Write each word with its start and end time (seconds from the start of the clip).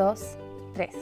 2, 0.00 0.38
3. 0.72 0.94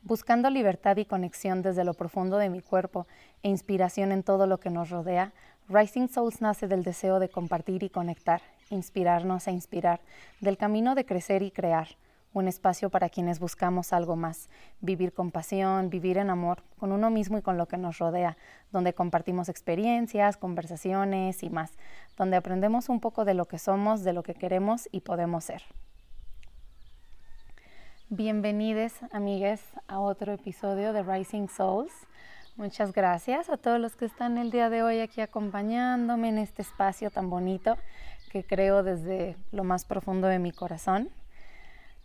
Buscando 0.00 0.48
libertad 0.48 0.96
y 0.96 1.04
conexión 1.04 1.60
desde 1.60 1.84
lo 1.84 1.92
profundo 1.92 2.38
de 2.38 2.48
mi 2.48 2.62
cuerpo 2.62 3.06
e 3.42 3.50
inspiración 3.50 4.12
en 4.12 4.22
todo 4.22 4.46
lo 4.46 4.60
que 4.60 4.70
nos 4.70 4.88
rodea, 4.88 5.34
Rising 5.68 6.08
Souls 6.08 6.40
nace 6.40 6.68
del 6.68 6.84
deseo 6.84 7.18
de 7.18 7.28
compartir 7.28 7.82
y 7.82 7.90
conectar, 7.90 8.40
inspirarnos 8.70 9.46
e 9.46 9.52
inspirar, 9.52 10.00
del 10.40 10.56
camino 10.56 10.94
de 10.94 11.04
crecer 11.04 11.42
y 11.42 11.50
crear, 11.50 11.88
un 12.32 12.48
espacio 12.48 12.90
para 12.90 13.08
quienes 13.08 13.40
buscamos 13.40 13.92
algo 13.92 14.16
más, 14.16 14.48
vivir 14.80 15.12
con 15.12 15.30
pasión, 15.30 15.90
vivir 15.90 16.18
en 16.18 16.30
amor, 16.30 16.62
con 16.78 16.92
uno 16.92 17.10
mismo 17.10 17.38
y 17.38 17.42
con 17.42 17.58
lo 17.58 17.66
que 17.66 17.76
nos 17.76 17.98
rodea, 17.98 18.36
donde 18.70 18.94
compartimos 18.94 19.48
experiencias, 19.48 20.36
conversaciones 20.36 21.42
y 21.42 21.50
más, 21.50 21.72
donde 22.16 22.36
aprendemos 22.36 22.88
un 22.88 23.00
poco 23.00 23.24
de 23.24 23.34
lo 23.34 23.46
que 23.46 23.58
somos, 23.58 24.02
de 24.02 24.12
lo 24.12 24.22
que 24.22 24.34
queremos 24.34 24.88
y 24.92 25.00
podemos 25.00 25.44
ser. 25.44 25.62
Bienvenidos, 28.08 28.92
amigues, 29.10 29.62
a 29.86 30.00
otro 30.00 30.32
episodio 30.32 30.92
de 30.92 31.02
Rising 31.02 31.48
Souls. 31.48 31.92
Muchas 32.56 32.92
gracias 32.92 33.48
a 33.48 33.56
todos 33.56 33.80
los 33.80 33.96
que 33.96 34.04
están 34.04 34.36
el 34.36 34.50
día 34.50 34.68
de 34.68 34.82
hoy 34.82 35.00
aquí 35.00 35.22
acompañándome 35.22 36.28
en 36.28 36.36
este 36.36 36.60
espacio 36.60 37.10
tan 37.10 37.30
bonito 37.30 37.78
que 38.30 38.44
creo 38.44 38.82
desde 38.82 39.36
lo 39.50 39.64
más 39.64 39.86
profundo 39.86 40.26
de 40.26 40.38
mi 40.38 40.52
corazón. 40.52 41.08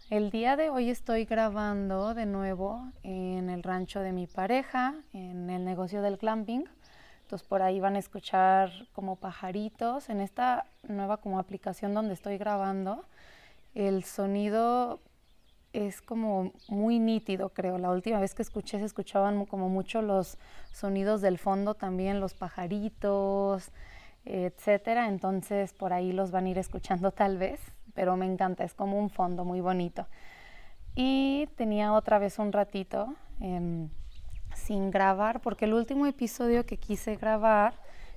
El 0.09 0.29
día 0.29 0.55
de 0.55 0.69
hoy 0.69 0.89
estoy 0.89 1.25
grabando 1.25 2.13
de 2.13 2.25
nuevo 2.25 2.81
en 3.03 3.49
el 3.49 3.61
rancho 3.61 3.99
de 3.99 4.13
mi 4.13 4.25
pareja, 4.25 4.95
en 5.11 5.49
el 5.49 5.65
negocio 5.65 6.01
del 6.01 6.17
clamping. 6.17 6.63
Entonces 7.23 7.45
por 7.45 7.61
ahí 7.61 7.81
van 7.81 7.97
a 7.97 7.99
escuchar 7.99 8.71
como 8.93 9.17
pajaritos. 9.17 10.07
En 10.07 10.21
esta 10.21 10.65
nueva 10.87 11.17
como 11.17 11.39
aplicación 11.39 11.93
donde 11.93 12.13
estoy 12.13 12.37
grabando, 12.37 13.03
el 13.75 14.05
sonido 14.05 15.01
es 15.73 16.01
como 16.01 16.53
muy 16.69 16.99
nítido, 16.99 17.49
creo. 17.49 17.77
La 17.77 17.89
última 17.91 18.21
vez 18.21 18.33
que 18.33 18.43
escuché 18.43 18.79
se 18.79 18.85
escuchaban 18.85 19.45
como 19.45 19.67
mucho 19.67 20.01
los 20.01 20.37
sonidos 20.71 21.19
del 21.19 21.37
fondo 21.37 21.73
también, 21.73 22.21
los 22.21 22.33
pajaritos, 22.33 23.71
etcétera. 24.23 25.09
Entonces 25.09 25.73
por 25.73 25.91
ahí 25.91 26.13
los 26.13 26.31
van 26.31 26.45
a 26.45 26.49
ir 26.51 26.59
escuchando 26.59 27.11
tal 27.11 27.37
vez 27.37 27.59
pero 27.97 28.15
me 28.15 28.27
encanta, 28.27 28.63
es 28.63 28.75
como 28.75 28.99
un 28.99 29.09
fondo 29.09 29.43
muy 29.43 29.59
bonito. 29.59 30.05
Y 30.93 31.49
tenía 31.55 31.93
otra 31.93 32.19
vez 32.19 32.37
un 32.37 32.51
ratito 32.51 33.15
em, 33.39 33.89
sin 34.53 34.91
grabar, 34.91 35.41
porque 35.41 35.65
el 35.65 35.73
último 35.73 36.05
episodio 36.05 36.63
que 36.63 36.77
quise 36.77 37.15
grabar 37.15 37.73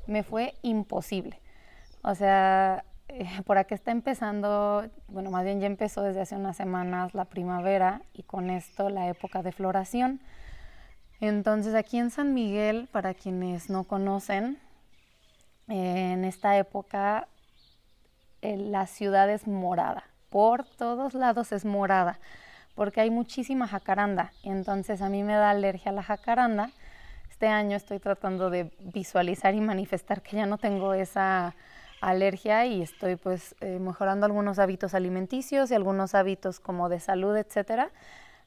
me 0.06 0.22
fue 0.22 0.53
imposible. 0.61 1.41
O 2.03 2.14
sea, 2.14 2.84
eh, 3.09 3.27
por 3.47 3.56
aquí 3.56 3.72
está 3.72 3.91
empezando, 3.91 4.84
bueno, 5.09 5.31
más 5.31 5.45
bien 5.45 5.61
ya 5.61 5.67
empezó 5.67 6.03
desde 6.03 6.20
hace 6.20 6.37
unas 6.37 6.59
semanas 6.59 7.15
la 7.15 7.25
primavera 7.25 8.03
y 8.12 8.22
con 8.25 8.50
esto 8.50 8.91
la 8.91 9.09
época 9.09 9.42
de 9.42 9.53
floración. 9.53 10.20
Entonces 11.22 11.75
aquí 11.75 11.97
en 11.97 12.11
San 12.11 12.34
Miguel, 12.34 12.87
para 12.92 13.15
quienes 13.15 13.70
no 13.70 13.84
conocen, 13.84 14.59
en 15.69 16.27
esta 16.27 16.59
época 16.59 17.28
la 18.43 18.87
ciudad 18.87 19.31
es 19.31 19.47
morada, 19.47 20.05
por 20.29 20.65
todos 20.65 21.15
lados 21.15 21.53
es 21.53 21.65
morada, 21.65 22.19
porque 22.75 23.01
hay 23.01 23.11
muchísima 23.11 23.67
jacaranda, 23.67 24.33
entonces 24.43 25.03
a 25.03 25.09
mí 25.09 25.23
me 25.23 25.35
da 25.35 25.51
alergia 25.51 25.91
a 25.91 25.95
la 25.95 26.03
jacaranda. 26.03 26.71
Este 27.29 27.49
año 27.49 27.77
estoy 27.77 27.99
tratando 27.99 28.51
de 28.51 28.71
visualizar 28.81 29.55
y 29.55 29.61
manifestar 29.61 30.23
que 30.23 30.37
ya 30.37 30.47
no 30.47 30.59
tengo 30.59 30.95
esa 30.95 31.55
alergia 32.00 32.67
y 32.67 32.83
estoy 32.83 33.17
pues 33.17 33.55
eh, 33.61 33.79
mejorando 33.79 34.27
algunos 34.27 34.59
hábitos 34.59 34.95
alimenticios 34.95 35.71
y 35.71 35.75
algunos 35.75 36.15
hábitos 36.15 36.61
como 36.61 36.89
de 36.89 37.00
salud, 37.00 37.37
etcétera, 37.37 37.91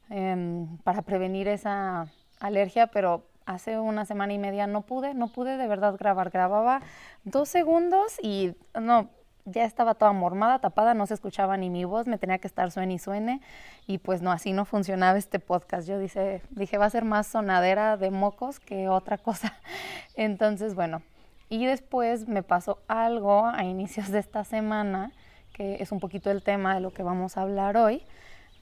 em, 0.10 0.78
para 0.80 1.02
prevenir 1.04 1.48
esa 1.48 2.08
alergia, 2.40 2.88
pero 2.88 3.24
hace 3.46 3.80
una 3.80 4.06
semana 4.06 4.34
y 4.34 4.40
media 4.40 4.68
no 4.68 4.82
pude, 4.82 5.14
no 5.14 5.28
pude 5.28 5.58
de 5.58 5.68
verdad 5.68 5.96
grabar, 5.98 6.30
grababa 6.30 6.82
dos 7.24 7.50
segundos 7.50 8.18
y 8.22 8.56
no, 8.80 9.10
ya 9.46 9.66
estaba 9.66 9.96
toda 9.96 10.14
mormada, 10.14 10.60
tapada, 10.60 10.94
no 10.94 11.06
se 11.06 11.14
escuchaba 11.14 11.58
ni 11.58 11.70
mi 11.70 11.84
voz, 11.86 12.08
me 12.08 12.18
tenía 12.18 12.38
que 12.38 12.48
estar 12.48 12.72
suene 12.72 12.94
y 12.94 13.00
suene 13.00 13.42
y 13.88 13.98
pues 13.98 14.22
no, 14.22 14.32
así 14.32 14.54
no 14.54 14.66
funcionaba 14.66 15.18
este 15.18 15.40
podcast. 15.40 15.88
Yo 15.88 16.00
dije, 16.00 16.42
dije 16.52 16.78
va 16.78 16.86
a 16.86 16.90
ser 16.90 17.04
más 17.04 17.28
sonadera 17.28 17.98
de 17.98 18.12
mocos 18.12 18.60
que 18.60 18.88
otra 18.90 19.18
cosa. 19.18 19.54
Entonces, 20.16 20.76
bueno, 20.76 21.02
y 21.50 21.66
después 21.66 22.28
me 22.28 22.44
pasó 22.44 22.80
algo 22.88 23.46
a 23.46 23.64
inicios 23.64 24.10
de 24.10 24.20
esta 24.20 24.44
semana, 24.44 25.12
que 25.54 25.76
es 25.82 25.92
un 25.92 26.00
poquito 26.00 26.32
el 26.32 26.42
tema 26.42 26.74
de 26.74 26.82
lo 26.82 26.92
que 26.94 27.04
vamos 27.04 27.38
a 27.38 27.42
hablar 27.42 27.78
hoy. 27.78 28.04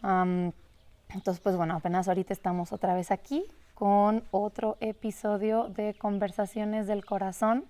entonces, 0.04 1.40
pues 1.42 1.56
bueno, 1.56 1.76
apenas 1.76 2.08
ahorita 2.08 2.34
estamos 2.34 2.74
otra 2.74 2.96
vez 2.96 3.12
aquí 3.12 3.46
con 3.76 4.24
otro 4.32 4.78
episodio 4.80 5.70
de 5.70 5.94
Conversaciones 5.94 6.86
del 6.86 7.06
Corazón, 7.06 7.66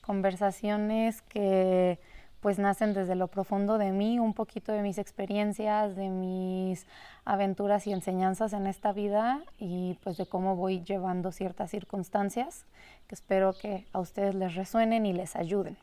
conversaciones 0.00 1.22
que 1.22 1.98
pues 2.46 2.60
nacen 2.60 2.94
desde 2.94 3.16
lo 3.16 3.26
profundo 3.26 3.76
de 3.76 3.90
mí, 3.90 4.20
un 4.20 4.32
poquito 4.32 4.70
de 4.70 4.80
mis 4.80 4.98
experiencias, 4.98 5.96
de 5.96 6.10
mis 6.10 6.86
aventuras 7.24 7.88
y 7.88 7.92
enseñanzas 7.92 8.52
en 8.52 8.68
esta 8.68 8.92
vida 8.92 9.42
y 9.58 9.98
pues 10.04 10.16
de 10.16 10.26
cómo 10.26 10.54
voy 10.54 10.84
llevando 10.84 11.32
ciertas 11.32 11.72
circunstancias 11.72 12.64
que 13.08 13.16
espero 13.16 13.52
que 13.52 13.84
a 13.92 13.98
ustedes 13.98 14.36
les 14.36 14.54
resuenen 14.54 15.06
y 15.06 15.12
les 15.12 15.34
ayuden. 15.34 15.76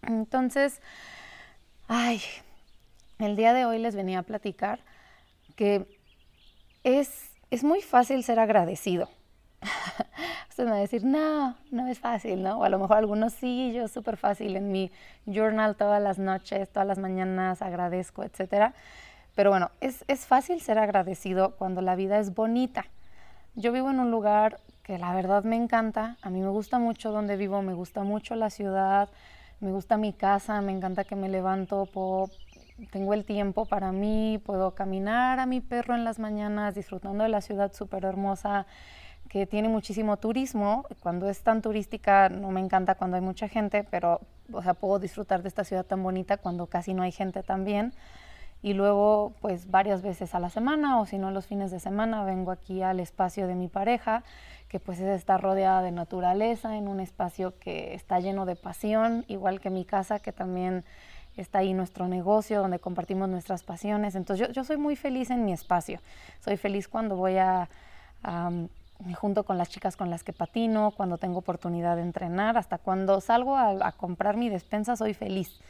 Entonces, 0.00 0.80
ay, 1.86 2.22
el 3.18 3.36
día 3.36 3.52
de 3.52 3.66
hoy 3.66 3.78
les 3.78 3.94
venía 3.94 4.20
a 4.20 4.22
platicar 4.22 4.80
que 5.54 5.86
es, 6.82 7.30
es 7.50 7.62
muy 7.62 7.82
fácil 7.82 8.24
ser 8.24 8.38
agradecido. 8.38 9.10
Va 10.64 10.72
a 10.72 10.76
decir, 10.76 11.04
no, 11.04 11.54
no 11.70 11.86
es 11.86 11.98
fácil, 11.98 12.42
¿no? 12.42 12.60
O 12.60 12.64
a 12.64 12.70
lo 12.70 12.78
mejor 12.78 12.96
algunos 12.96 13.34
sí, 13.34 13.72
yo 13.74 13.88
súper 13.88 14.16
fácil 14.16 14.56
en 14.56 14.72
mi 14.72 14.90
journal 15.26 15.76
todas 15.76 16.02
las 16.02 16.18
noches, 16.18 16.70
todas 16.70 16.88
las 16.88 16.98
mañanas 16.98 17.60
agradezco, 17.60 18.22
etcétera. 18.22 18.72
Pero 19.34 19.50
bueno, 19.50 19.70
es, 19.82 20.04
es 20.08 20.26
fácil 20.26 20.62
ser 20.62 20.78
agradecido 20.78 21.56
cuando 21.56 21.82
la 21.82 21.94
vida 21.94 22.18
es 22.18 22.34
bonita. 22.34 22.86
Yo 23.54 23.70
vivo 23.70 23.90
en 23.90 24.00
un 24.00 24.10
lugar 24.10 24.58
que 24.82 24.98
la 24.98 25.14
verdad 25.14 25.44
me 25.44 25.56
encanta, 25.56 26.16
a 26.22 26.30
mí 26.30 26.40
me 26.40 26.48
gusta 26.48 26.78
mucho 26.78 27.12
donde 27.12 27.36
vivo, 27.36 27.60
me 27.60 27.74
gusta 27.74 28.02
mucho 28.02 28.34
la 28.34 28.48
ciudad, 28.48 29.10
me 29.60 29.72
gusta 29.72 29.98
mi 29.98 30.14
casa, 30.14 30.60
me 30.62 30.72
encanta 30.72 31.04
que 31.04 31.16
me 31.16 31.28
levanto, 31.28 31.88
tengo 32.92 33.12
el 33.12 33.24
tiempo 33.24 33.66
para 33.66 33.92
mí, 33.92 34.40
puedo 34.44 34.74
caminar 34.74 35.38
a 35.38 35.46
mi 35.46 35.60
perro 35.60 35.94
en 35.94 36.04
las 36.04 36.18
mañanas 36.18 36.74
disfrutando 36.74 37.24
de 37.24 37.30
la 37.30 37.40
ciudad 37.40 37.72
súper 37.74 38.04
hermosa 38.04 38.66
que 39.28 39.46
tiene 39.46 39.68
muchísimo 39.68 40.16
turismo. 40.16 40.86
Cuando 41.00 41.28
es 41.28 41.40
tan 41.42 41.62
turística 41.62 42.28
no 42.28 42.50
me 42.50 42.60
encanta 42.60 42.94
cuando 42.94 43.16
hay 43.16 43.22
mucha 43.22 43.48
gente, 43.48 43.84
pero 43.90 44.20
o 44.52 44.62
sea, 44.62 44.74
puedo 44.74 44.98
disfrutar 44.98 45.42
de 45.42 45.48
esta 45.48 45.64
ciudad 45.64 45.84
tan 45.84 46.02
bonita 46.02 46.36
cuando 46.36 46.66
casi 46.66 46.94
no 46.94 47.02
hay 47.02 47.12
gente 47.12 47.42
también. 47.42 47.92
Y 48.62 48.72
luego, 48.72 49.32
pues 49.40 49.70
varias 49.70 50.02
veces 50.02 50.34
a 50.34 50.40
la 50.40 50.50
semana 50.50 51.00
o 51.00 51.06
si 51.06 51.18
no 51.18 51.30
los 51.30 51.46
fines 51.46 51.70
de 51.70 51.78
semana, 51.78 52.24
vengo 52.24 52.50
aquí 52.50 52.82
al 52.82 53.00
espacio 53.00 53.46
de 53.46 53.54
mi 53.54 53.68
pareja, 53.68 54.24
que 54.68 54.80
pues 54.80 54.98
es 54.98 55.08
estar 55.08 55.40
rodeada 55.40 55.82
de 55.82 55.92
naturaleza, 55.92 56.76
en 56.76 56.88
un 56.88 57.00
espacio 57.00 57.58
que 57.58 57.94
está 57.94 58.18
lleno 58.18 58.46
de 58.46 58.56
pasión, 58.56 59.24
igual 59.28 59.60
que 59.60 59.70
mi 59.70 59.84
casa, 59.84 60.18
que 60.18 60.32
también 60.32 60.84
está 61.36 61.58
ahí 61.58 61.74
nuestro 61.74 62.08
negocio, 62.08 62.60
donde 62.60 62.78
compartimos 62.78 63.28
nuestras 63.28 63.62
pasiones. 63.62 64.14
Entonces 64.14 64.48
yo, 64.48 64.52
yo 64.52 64.64
soy 64.64 64.78
muy 64.78 64.96
feliz 64.96 65.30
en 65.30 65.44
mi 65.44 65.52
espacio. 65.52 66.00
Soy 66.40 66.56
feliz 66.56 66.88
cuando 66.88 67.14
voy 67.14 67.36
a 67.36 67.68
me 69.04 69.14
junto 69.14 69.44
con 69.44 69.58
las 69.58 69.68
chicas 69.68 69.96
con 69.96 70.10
las 70.10 70.24
que 70.24 70.32
patino, 70.32 70.92
cuando 70.96 71.18
tengo 71.18 71.38
oportunidad 71.38 71.96
de 71.96 72.02
entrenar, 72.02 72.56
hasta 72.56 72.78
cuando 72.78 73.20
salgo 73.20 73.56
a, 73.56 73.92
comprar 73.92 74.36
mi 74.36 74.48
despensa 74.48 74.96
soy 74.96 75.14
feliz. 75.14 75.60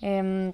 Em, 0.00 0.52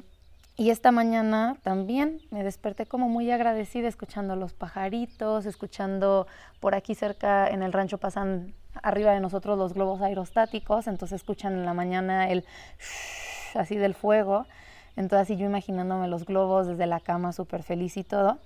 y 0.56 0.70
esta 0.70 0.92
mañana 0.92 1.56
también 1.62 2.20
me 2.30 2.44
desperté 2.44 2.86
como 2.86 3.08
muy 3.08 3.30
agradecida 3.30 3.88
escuchando 3.88 4.36
los 4.36 4.52
pajaritos, 4.52 5.46
escuchando 5.46 6.26
por 6.60 6.74
aquí 6.74 6.94
cerca 6.94 7.48
en 7.48 7.62
el 7.62 7.72
rancho 7.72 7.98
pasan 7.98 8.54
arriba 8.82 9.12
de 9.12 9.20
nosotros 9.20 9.58
los 9.58 9.74
globos 9.74 10.02
aerostáticos, 10.02 10.86
entonces 10.86 11.16
escuchan 11.16 11.54
en 11.54 11.64
la 11.64 11.74
mañana 11.74 12.28
el 12.28 12.44
así 13.54 13.76
del 13.76 13.94
fuego. 13.94 14.46
Entonces 14.94 15.24
así 15.24 15.36
yo 15.36 15.46
imaginándome 15.46 16.06
los 16.06 16.26
globos 16.26 16.66
desde 16.66 16.86
la 16.86 17.00
cama 17.00 17.32
súper 17.32 17.62
feliz 17.62 17.96
y 17.96 18.04
todo 18.04 18.38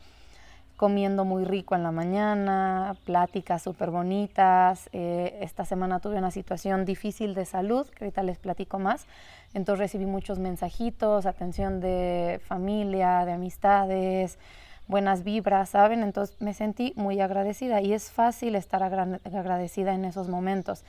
comiendo 0.76 1.24
muy 1.24 1.44
rico 1.44 1.74
en 1.74 1.82
la 1.82 1.90
mañana, 1.90 2.96
pláticas 3.04 3.62
súper 3.62 3.90
bonitas. 3.90 4.88
Eh, 4.92 5.38
esta 5.40 5.64
semana 5.64 6.00
tuve 6.00 6.18
una 6.18 6.30
situación 6.30 6.84
difícil 6.84 7.34
de 7.34 7.44
salud, 7.46 7.86
que 7.88 8.04
ahorita 8.04 8.22
les 8.22 8.38
platico 8.38 8.78
más. 8.78 9.06
Entonces 9.54 9.78
recibí 9.80 10.06
muchos 10.06 10.38
mensajitos, 10.38 11.26
atención 11.26 11.80
de 11.80 12.40
familia, 12.44 13.24
de 13.24 13.32
amistades, 13.32 14.38
buenas 14.86 15.24
vibras, 15.24 15.70
¿saben? 15.70 16.02
Entonces 16.02 16.36
me 16.40 16.54
sentí 16.54 16.92
muy 16.96 17.20
agradecida 17.20 17.80
y 17.80 17.92
es 17.92 18.10
fácil 18.10 18.54
estar 18.54 18.82
agradecida 18.82 19.94
en 19.94 20.04
esos 20.04 20.28
momentos. 20.28 20.84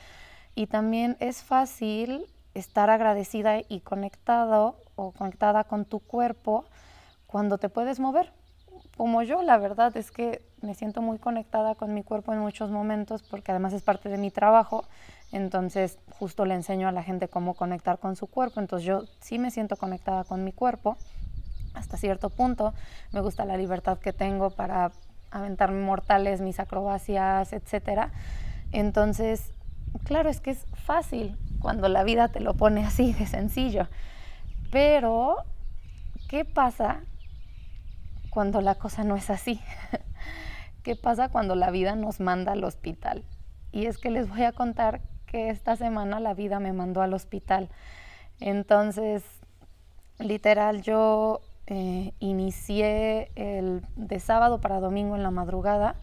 Y 0.54 0.68
también 0.68 1.18
es 1.20 1.44
fácil 1.44 2.26
estar 2.54 2.90
agradecida 2.90 3.60
y 3.68 3.80
conectado 3.82 4.76
o 4.96 5.12
conectada 5.12 5.64
con 5.64 5.86
tu 5.86 6.00
cuerpo 6.00 6.66
cuando 7.28 7.58
te 7.58 7.70
puedes 7.70 8.00
mover. 8.00 8.37
Como 8.98 9.22
yo, 9.22 9.44
la 9.44 9.60
verdad 9.60 9.96
es 9.96 10.10
que 10.10 10.42
me 10.64 10.74
siento 10.74 11.04
muy 11.04 11.20
conectada 11.20 11.76
con 11.76 11.94
mi 11.94 12.02
cuerpo 12.02 12.34
en 12.34 12.40
muchos 12.40 12.72
momentos 12.72 13.22
porque 13.22 13.52
además 13.52 13.74
es 13.74 13.84
parte 13.84 14.10
de 14.10 14.18
mi 14.18 14.32
trabajo. 14.32 14.86
Entonces, 15.32 16.00
justo 16.18 16.46
le 16.46 16.56
enseño 16.56 16.88
a 16.88 16.92
la 16.92 17.04
gente 17.04 17.28
cómo 17.28 17.54
conectar 17.54 18.00
con 18.00 18.16
su 18.16 18.26
cuerpo. 18.26 18.60
Entonces, 18.60 18.88
yo 18.88 19.04
sí 19.20 19.38
me 19.38 19.52
siento 19.52 19.76
conectada 19.76 20.24
con 20.24 20.44
mi 20.44 20.52
cuerpo 20.52 20.98
hasta 21.76 21.96
cierto 21.96 22.32
punto. 22.32 22.74
Me 23.12 23.22
gusta 23.22 23.46
la 23.46 23.56
libertad 23.56 24.00
que 24.00 24.14
tengo 24.14 24.50
para 24.50 24.92
aventarme 25.30 25.80
mortales, 25.80 26.42
mis 26.42 26.60
acrobacias, 26.60 27.54
etcétera. 27.54 28.12
Entonces, 28.72 29.52
claro, 30.06 30.28
es 30.28 30.40
que 30.40 30.50
es 30.50 30.66
fácil 30.74 31.38
cuando 31.62 31.88
la 31.88 32.04
vida 32.04 32.30
te 32.30 32.40
lo 32.40 32.56
pone 32.56 32.84
así 32.84 33.14
de 33.14 33.28
sencillo. 33.28 33.88
Pero, 34.72 35.36
¿qué 36.28 36.46
pasa 36.46 37.02
cuando 38.38 38.62
la 38.62 38.76
cosa 38.76 39.04
no 39.04 39.16
es 39.16 39.32
así? 39.32 39.60
¿Qué 40.84 40.96
pasa 40.96 41.30
cuando 41.30 41.56
la 41.56 41.72
vida 41.72 41.96
nos 41.96 42.20
manda 42.20 42.52
al 42.52 42.64
hospital? 42.66 43.24
Y 43.72 43.88
es 43.88 43.98
que 43.98 44.12
les 44.12 44.30
voy 44.30 44.44
a 44.44 44.52
contar 44.52 45.02
que 45.26 45.50
esta 45.50 45.76
semana 45.76 46.20
la 46.20 46.36
vida 46.36 46.60
me 46.60 46.72
mandó 46.72 47.02
al 47.02 47.16
hospital. 47.16 47.70
Entonces, 48.40 49.24
literal, 50.20 50.84
yo 50.84 51.42
eh, 51.66 52.14
inicié 52.20 53.32
el, 53.34 53.82
de 53.96 54.20
sábado 54.20 54.62
para 54.62 54.80
domingo 54.80 55.16
en 55.16 55.24
la 55.24 55.32
madrugada 55.32 55.96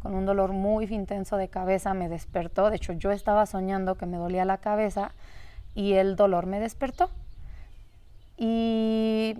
con 0.00 0.14
un 0.14 0.26
dolor 0.26 0.52
muy 0.52 0.84
intenso 0.94 1.38
de 1.38 1.48
cabeza, 1.48 1.92
me 1.92 2.08
despertó. 2.08 2.70
De 2.70 2.76
hecho, 2.76 2.92
yo 2.92 3.10
estaba 3.10 3.46
soñando 3.46 3.96
que 3.96 4.06
me 4.06 4.16
dolía 4.16 4.44
la 4.44 4.58
cabeza 4.58 5.10
y 5.74 5.94
el 5.94 6.14
dolor 6.14 6.46
me 6.46 6.60
despertó. 6.60 7.10
Y 8.36 9.38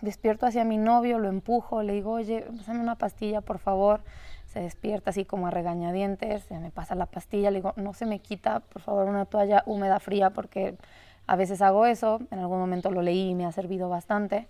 despierto 0.00 0.46
hacia 0.46 0.64
mi 0.64 0.78
novio, 0.78 1.18
lo 1.18 1.28
empujo, 1.28 1.82
le 1.82 1.92
digo, 1.92 2.12
oye, 2.12 2.46
pásame 2.56 2.80
una 2.80 2.96
pastilla, 2.96 3.40
por 3.40 3.58
favor. 3.58 4.00
Se 4.46 4.60
despierta 4.60 5.10
así 5.10 5.24
como 5.24 5.48
a 5.48 5.50
regañadientes, 5.50 6.44
se 6.44 6.58
me 6.58 6.70
pasa 6.70 6.94
la 6.94 7.06
pastilla, 7.06 7.50
le 7.50 7.58
digo, 7.58 7.74
no 7.76 7.92
se 7.92 8.06
me 8.06 8.20
quita, 8.20 8.60
por 8.60 8.80
favor, 8.80 9.06
una 9.06 9.26
toalla 9.26 9.62
húmeda 9.66 10.00
fría 10.00 10.30
porque 10.30 10.76
a 11.26 11.36
veces 11.36 11.60
hago 11.60 11.84
eso, 11.86 12.20
en 12.30 12.38
algún 12.38 12.58
momento 12.58 12.90
lo 12.90 13.02
leí 13.02 13.30
y 13.30 13.34
me 13.34 13.44
ha 13.44 13.52
servido 13.52 13.88
bastante. 13.88 14.46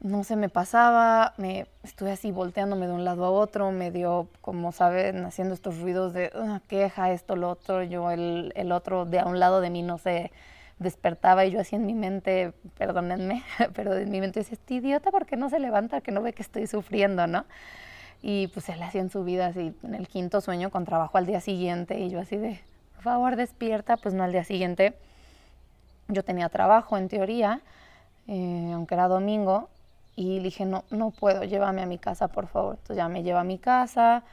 No 0.00 0.22
se 0.24 0.36
me 0.36 0.48
pasaba, 0.48 1.34
me 1.38 1.66
estuve 1.82 2.12
así 2.12 2.30
volteándome 2.30 2.86
de 2.86 2.92
un 2.92 3.04
lado 3.04 3.24
a 3.24 3.30
otro, 3.30 3.72
medio, 3.72 4.28
como 4.42 4.72
saben, 4.72 5.24
haciendo 5.24 5.54
estos 5.54 5.80
ruidos 5.80 6.12
de 6.12 6.30
ah, 6.34 6.60
queja, 6.68 7.10
esto, 7.10 7.34
lo 7.34 7.50
otro. 7.50 7.82
Yo, 7.82 8.10
el, 8.10 8.52
el 8.54 8.70
otro 8.72 9.06
de 9.06 9.18
a 9.20 9.26
un 9.26 9.40
lado 9.40 9.60
de 9.60 9.70
mí 9.70 9.82
no 9.82 9.98
se 9.98 10.30
despertaba 10.78 11.44
y 11.44 11.50
yo 11.50 11.60
así 11.60 11.76
en 11.76 11.86
mi 11.86 11.94
mente, 11.94 12.52
perdónenme, 12.76 13.42
pero 13.74 13.96
en 13.96 14.10
mi 14.10 14.20
mente 14.20 14.40
decía, 14.40 14.54
este 14.54 14.74
idiota, 14.74 15.10
¿por 15.10 15.26
qué 15.26 15.36
no 15.36 15.50
se 15.50 15.58
levanta? 15.58 16.00
Que 16.00 16.12
no 16.12 16.22
ve 16.22 16.32
que 16.32 16.42
estoy 16.42 16.66
sufriendo, 16.66 17.26
¿no? 17.26 17.44
Y 18.22 18.48
pues 18.48 18.68
él 18.68 18.82
hacía 18.82 19.00
en 19.00 19.10
su 19.10 19.24
vida 19.24 19.46
así, 19.46 19.74
en 19.82 19.94
el 19.94 20.08
quinto 20.08 20.40
sueño 20.40 20.70
con 20.70 20.84
trabajo 20.84 21.18
al 21.18 21.26
día 21.26 21.40
siguiente 21.40 21.98
y 22.00 22.10
yo 22.10 22.20
así 22.20 22.36
de, 22.36 22.60
por 22.94 23.04
favor, 23.04 23.36
despierta, 23.36 23.96
pues 23.96 24.14
no 24.14 24.24
al 24.24 24.32
día 24.32 24.44
siguiente 24.44 24.94
yo 26.08 26.24
tenía 26.24 26.48
trabajo 26.48 26.96
en 26.96 27.08
teoría, 27.08 27.60
eh, 28.26 28.70
aunque 28.74 28.94
era 28.94 29.08
domingo, 29.08 29.68
y 30.16 30.40
dije, 30.40 30.64
no, 30.64 30.84
no 30.90 31.12
puedo, 31.12 31.44
llévame 31.44 31.80
a 31.80 31.86
mi 31.86 31.98
casa, 31.98 32.26
por 32.26 32.48
favor. 32.48 32.74
Entonces 32.74 32.96
ya 32.96 33.08
me 33.08 33.22
lleva 33.22 33.40
a 33.40 33.44
mi 33.44 33.58
casa, 33.58 34.24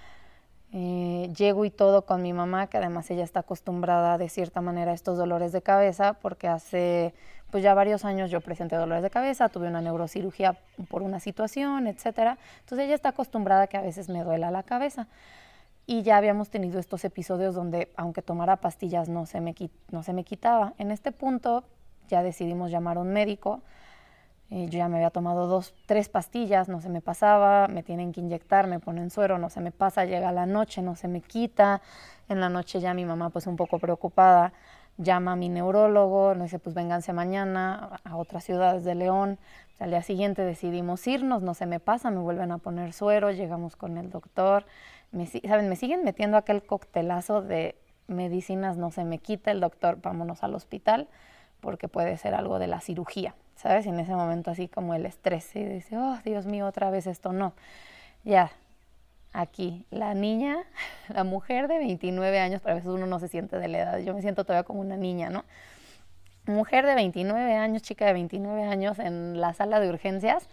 eh, 0.78 1.32
llego 1.34 1.64
y 1.64 1.72
todo 1.72 2.02
con 2.02 2.22
mi 2.22 2.34
mamá, 2.34 2.68
que 2.68 2.76
además 2.76 3.10
ella 3.10 3.24
está 3.24 3.40
acostumbrada 3.40 4.18
de 4.18 4.28
cierta 4.28 4.60
manera 4.60 4.92
a 4.92 4.94
estos 4.94 5.18
dolores 5.18 5.54
de 5.54 5.62
cabeza, 5.62 6.18
porque 6.22 6.50
hace 6.50 7.14
pues 7.50 7.64
ya 7.64 7.74
varios 7.74 8.04
años 8.04 8.30
yo 8.30 8.42
presenté 8.42 8.76
dolores 8.76 9.02
de 9.02 9.10
cabeza, 9.10 9.48
tuve 9.48 9.70
una 9.70 9.80
neurocirugía 9.80 10.58
por 10.90 11.02
una 11.02 11.22
situación, 11.22 11.88
etcétera. 11.88 12.38
Entonces 12.60 12.88
ella 12.88 12.96
está 12.96 13.10
acostumbrada 13.10 13.62
a 13.62 13.68
que 13.68 13.78
a 13.78 13.82
veces 13.82 14.10
me 14.10 14.22
duela 14.26 14.52
la 14.52 14.64
cabeza. 14.64 15.08
Y 15.86 16.02
ya 16.02 16.18
habíamos 16.18 16.50
tenido 16.50 16.78
estos 16.78 17.06
episodios 17.06 17.56
donde, 17.56 17.94
aunque 17.96 18.22
tomara 18.22 18.58
pastillas, 18.58 19.08
no 19.08 19.26
se 19.26 19.40
me, 19.40 19.56
no 19.92 20.04
se 20.04 20.12
me 20.12 20.26
quitaba. 20.26 20.74
En 20.78 20.92
este 20.92 21.14
punto 21.14 21.64
ya 22.10 22.22
decidimos 22.22 22.70
llamar 22.70 22.98
a 22.98 23.00
un 23.00 23.14
médico. 23.14 23.62
Eh, 24.52 24.68
yo 24.70 24.78
ya 24.78 24.88
me 24.88 24.98
había 24.98 25.10
tomado 25.10 25.48
dos, 25.48 25.74
tres 25.86 26.08
pastillas, 26.08 26.70
no 26.70 26.82
se 26.82 26.90
me 26.90 27.02
pasaba, 27.02 27.68
me 27.68 27.84
tienen 27.84 28.12
que 28.12 28.22
inyectar, 28.22 28.68
me 28.68 28.80
ponen 28.80 29.10
suero, 29.10 29.40
no 29.40 29.50
se 29.50 29.60
me 29.60 29.72
pasa, 29.72 30.06
llega 30.06 30.32
la 30.32 30.46
noche, 30.46 30.82
no 30.82 30.96
se 30.96 31.08
me 31.08 31.22
quita. 31.22 31.82
En 32.30 32.40
la 32.40 32.50
noche 32.50 32.80
ya 32.80 32.94
mi 32.94 33.06
mamá 33.06 33.30
pues 33.30 33.48
un 33.48 33.56
poco 33.56 33.80
preocupada 33.80 34.54
llama 34.98 35.34
a 35.34 35.36
mi 35.36 35.50
neurólogo, 35.50 36.36
me 36.36 36.44
dice 36.44 36.60
pues 36.60 36.76
vénganse 36.76 37.12
mañana 37.12 38.00
a 38.04 38.16
otras 38.16 38.44
ciudades 38.44 38.84
de 38.86 38.96
León. 38.96 39.40
al 39.80 39.90
día 39.90 40.02
siguiente 40.02 40.42
decidimos 40.44 41.06
irnos, 41.06 41.42
no 41.42 41.54
se 41.54 41.66
me 41.66 41.80
pasa, 41.80 42.12
me 42.12 42.20
vuelven 42.20 42.52
a 42.52 42.60
poner 42.60 42.94
suero, 42.94 43.32
llegamos 43.32 43.76
con 43.76 43.98
el 43.98 44.10
doctor 44.10 44.66
me, 45.16 45.26
¿saben? 45.28 45.70
Me 45.70 45.76
siguen 45.76 46.04
metiendo 46.04 46.38
aquel 46.38 46.64
coctelazo 46.64 47.42
de 47.42 47.76
medicinas, 48.08 48.78
no 48.78 48.92
se 48.92 49.04
me 49.04 49.18
quita 49.18 49.52
el 49.52 49.62
doctor, 49.62 50.00
vámonos 50.02 50.44
al 50.44 50.54
hospital, 50.54 51.08
porque 51.66 51.88
puede 51.90 52.16
ser 52.18 52.34
algo 52.36 52.60
de 52.60 52.68
la 52.68 52.80
cirugía, 52.80 53.36
¿sabes? 53.56 53.86
Y 53.86 53.90
en 53.90 54.00
ese 54.00 54.16
momento 54.16 54.52
así 54.52 54.68
como 54.68 54.94
el 54.94 55.06
estrés, 55.06 55.54
y 55.56 55.66
dice, 55.66 55.98
oh, 55.98 56.18
Dios 56.24 56.46
mío, 56.46 56.68
otra 56.68 56.90
vez 56.90 57.08
esto 57.08 57.34
no. 57.34 57.54
Ya, 58.24 58.52
aquí, 59.34 59.86
la 59.92 60.14
niña, 60.14 60.58
la 61.10 61.24
mujer 61.24 61.68
de 61.68 61.78
29 61.80 62.40
años, 62.40 62.62
pero 62.62 62.74
a 62.74 62.76
veces 62.76 62.90
uno 62.90 63.08
no 63.08 63.20
se 63.20 63.28
siente 63.28 63.58
de 63.58 63.68
la 63.68 63.80
edad, 63.80 64.00
yo 64.00 64.14
me 64.14 64.22
siento 64.22 64.46
todavía 64.46 64.64
como 64.64 64.80
una 64.80 64.96
niña, 64.96 65.30
¿no? 65.30 65.44
Mujer 66.46 66.86
de 66.86 66.94
29 66.94 67.56
años, 67.56 67.82
chica 67.82 68.06
de 68.06 68.14
29 68.14 68.64
años 68.64 69.00
en 69.00 69.42
la 69.42 69.54
sala 69.54 69.80
de 69.80 69.90
urgencias, 69.90 70.48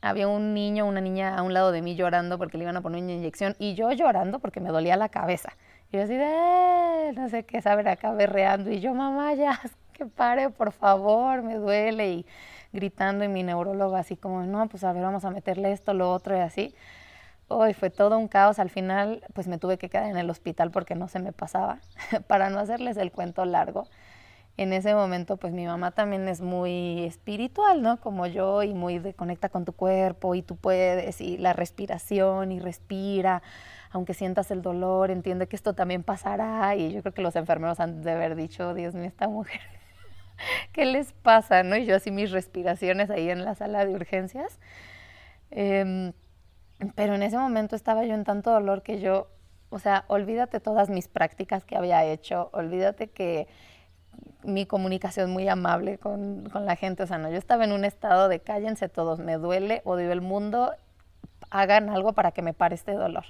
había 0.00 0.28
un 0.28 0.54
niño, 0.54 0.86
una 0.86 1.00
niña 1.00 1.36
a 1.36 1.42
un 1.42 1.52
lado 1.52 1.72
de 1.72 1.82
mí 1.82 1.96
llorando 1.96 2.38
porque 2.38 2.56
le 2.56 2.62
iban 2.64 2.76
a 2.76 2.80
poner 2.80 3.02
una 3.02 3.12
inyección 3.12 3.56
y 3.58 3.74
yo 3.74 3.90
llorando 3.90 4.38
porque 4.38 4.60
me 4.60 4.70
dolía 4.70 4.96
la 4.96 5.08
cabeza. 5.08 5.52
Y 5.90 5.96
yo 5.96 6.04
así 6.04 6.14
de, 6.14 6.24
eh, 6.24 7.12
no 7.16 7.28
sé 7.28 7.44
qué 7.44 7.60
saber, 7.60 7.88
acá 7.88 8.12
berreando 8.12 8.70
y 8.70 8.80
yo, 8.80 8.94
mamá, 8.94 9.34
ya, 9.34 9.60
que 9.98 10.06
pare, 10.06 10.50
por 10.50 10.72
favor, 10.72 11.42
me 11.42 11.56
duele 11.56 12.10
y 12.10 12.26
gritando 12.72 13.24
y 13.24 13.28
mi 13.28 13.42
neurólogo 13.42 13.96
así 13.96 14.16
como, 14.16 14.42
no, 14.44 14.68
pues 14.68 14.84
a 14.84 14.92
ver, 14.92 15.02
vamos 15.02 15.24
a 15.24 15.30
meterle 15.30 15.72
esto, 15.72 15.92
lo 15.94 16.12
otro 16.12 16.36
y 16.36 16.40
así. 16.40 16.74
Hoy 17.48 17.74
fue 17.74 17.90
todo 17.90 18.18
un 18.18 18.28
caos. 18.28 18.58
Al 18.58 18.70
final, 18.70 19.22
pues 19.34 19.48
me 19.48 19.58
tuve 19.58 19.78
que 19.78 19.88
quedar 19.88 20.06
en 20.10 20.18
el 20.18 20.30
hospital 20.30 20.70
porque 20.70 20.94
no 20.94 21.08
se 21.08 21.18
me 21.18 21.32
pasaba. 21.32 21.80
Para 22.28 22.50
no 22.50 22.60
hacerles 22.60 22.96
el 22.98 23.10
cuento 23.12 23.44
largo, 23.44 23.88
en 24.58 24.72
ese 24.72 24.94
momento 24.94 25.36
pues 25.38 25.52
mi 25.52 25.66
mamá 25.66 25.92
también 25.92 26.28
es 26.28 26.40
muy 26.40 27.04
espiritual, 27.04 27.82
¿no? 27.82 28.00
Como 28.00 28.26
yo 28.26 28.62
y 28.64 28.74
muy 28.74 29.00
conecta 29.14 29.48
con 29.48 29.64
tu 29.64 29.72
cuerpo 29.72 30.34
y 30.34 30.42
tú 30.42 30.56
puedes 30.56 31.20
y 31.20 31.38
la 31.38 31.52
respiración 31.52 32.52
y 32.52 32.60
respira, 32.60 33.42
aunque 33.90 34.14
sientas 34.14 34.50
el 34.50 34.62
dolor, 34.62 35.10
entiende 35.10 35.46
que 35.48 35.56
esto 35.56 35.74
también 35.74 36.02
pasará 36.02 36.74
y 36.76 36.92
yo 36.92 37.02
creo 37.02 37.14
que 37.14 37.22
los 37.22 37.36
enfermeros 37.36 37.80
han 37.80 38.02
de 38.02 38.12
haber 38.12 38.34
dicho, 38.36 38.74
Dios 38.74 38.94
mío, 38.94 39.06
esta 39.06 39.28
mujer, 39.28 39.60
¿qué 40.72 40.84
les 40.84 41.12
pasa? 41.12 41.62
¿no? 41.62 41.76
Y 41.76 41.86
yo 41.86 41.96
así 41.96 42.10
mis 42.10 42.30
respiraciones 42.30 43.10
ahí 43.10 43.30
en 43.30 43.44
la 43.44 43.54
sala 43.54 43.84
de 43.84 43.94
urgencias. 43.94 44.58
Em, 45.50 46.12
pero 46.94 47.14
en 47.14 47.22
ese 47.22 47.38
momento 47.38 47.76
estaba 47.76 48.04
yo 48.04 48.14
en 48.14 48.24
tanto 48.24 48.50
dolor 48.52 48.82
que 48.82 49.00
yo, 49.00 49.28
o 49.70 49.78
sea, 49.78 50.04
olvídate 50.08 50.60
todas 50.60 50.90
mis 50.90 51.08
prácticas 51.08 51.64
que 51.64 51.76
había 51.76 52.04
hecho, 52.04 52.50
olvídate 52.52 53.08
que 53.08 53.48
mi 54.44 54.66
comunicación 54.66 55.30
muy 55.30 55.48
amable 55.48 55.98
con, 55.98 56.48
con, 56.50 56.66
la 56.66 56.76
gente. 56.76 57.02
O 57.02 57.06
sea, 57.06 57.18
no, 57.18 57.30
yo 57.30 57.36
estaba 57.36 57.64
en 57.64 57.72
un 57.72 57.84
estado 57.84 58.28
de 58.28 58.40
cállense 58.40 58.88
todos, 58.88 59.18
me 59.18 59.34
duele, 59.34 59.82
odio 59.84 60.12
el 60.12 60.20
mundo, 60.20 60.72
hagan 61.50 61.88
algo 61.90 62.12
para 62.12 62.32
que 62.32 62.42
me 62.42 62.54
pare 62.54 62.74
este 62.74 62.92
dolor. 62.92 63.24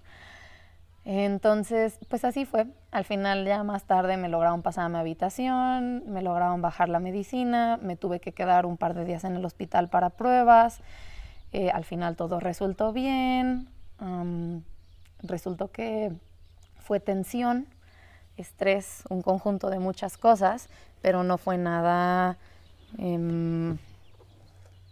Entonces, 1.10 1.98
pues 2.10 2.22
así 2.26 2.44
fue. 2.44 2.66
Al 2.90 3.06
final 3.06 3.46
ya 3.46 3.62
más 3.62 3.84
tarde 3.84 4.18
me 4.18 4.28
lograron 4.28 4.60
pasar 4.60 4.84
a 4.84 4.88
mi 4.90 4.98
habitación, 4.98 6.02
me 6.06 6.20
lograron 6.20 6.60
bajar 6.60 6.90
la 6.90 7.00
medicina, 7.00 7.78
me 7.80 7.96
tuve 7.96 8.20
que 8.20 8.32
quedar 8.32 8.66
un 8.66 8.76
par 8.76 8.92
de 8.92 9.06
días 9.06 9.24
en 9.24 9.34
el 9.34 9.42
hospital 9.42 9.88
para 9.88 10.10
pruebas. 10.10 10.82
Eh, 11.52 11.70
al 11.70 11.86
final 11.86 12.14
todo 12.14 12.40
resultó 12.40 12.92
bien. 12.92 13.70
resultó 15.22 15.72
que 15.72 16.12
fue 16.78 17.00
tensión, 17.00 17.66
estrés, 18.36 19.04
un 19.08 19.22
conjunto 19.22 19.70
de 19.70 19.78
muchas 19.78 20.18
cosas, 20.18 20.68
pero 21.00 21.22
no 21.22 21.38
fue 21.38 21.56
nada 21.56 22.36
em, 22.98 23.78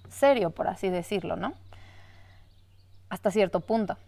serio, 0.08 0.49
por 0.49 0.66
así 0.66 0.88
decirlo, 0.88 1.37
¿no? 1.37 1.52
Hasta 3.11 3.30
cierto 3.30 3.61
punto, 3.61 3.99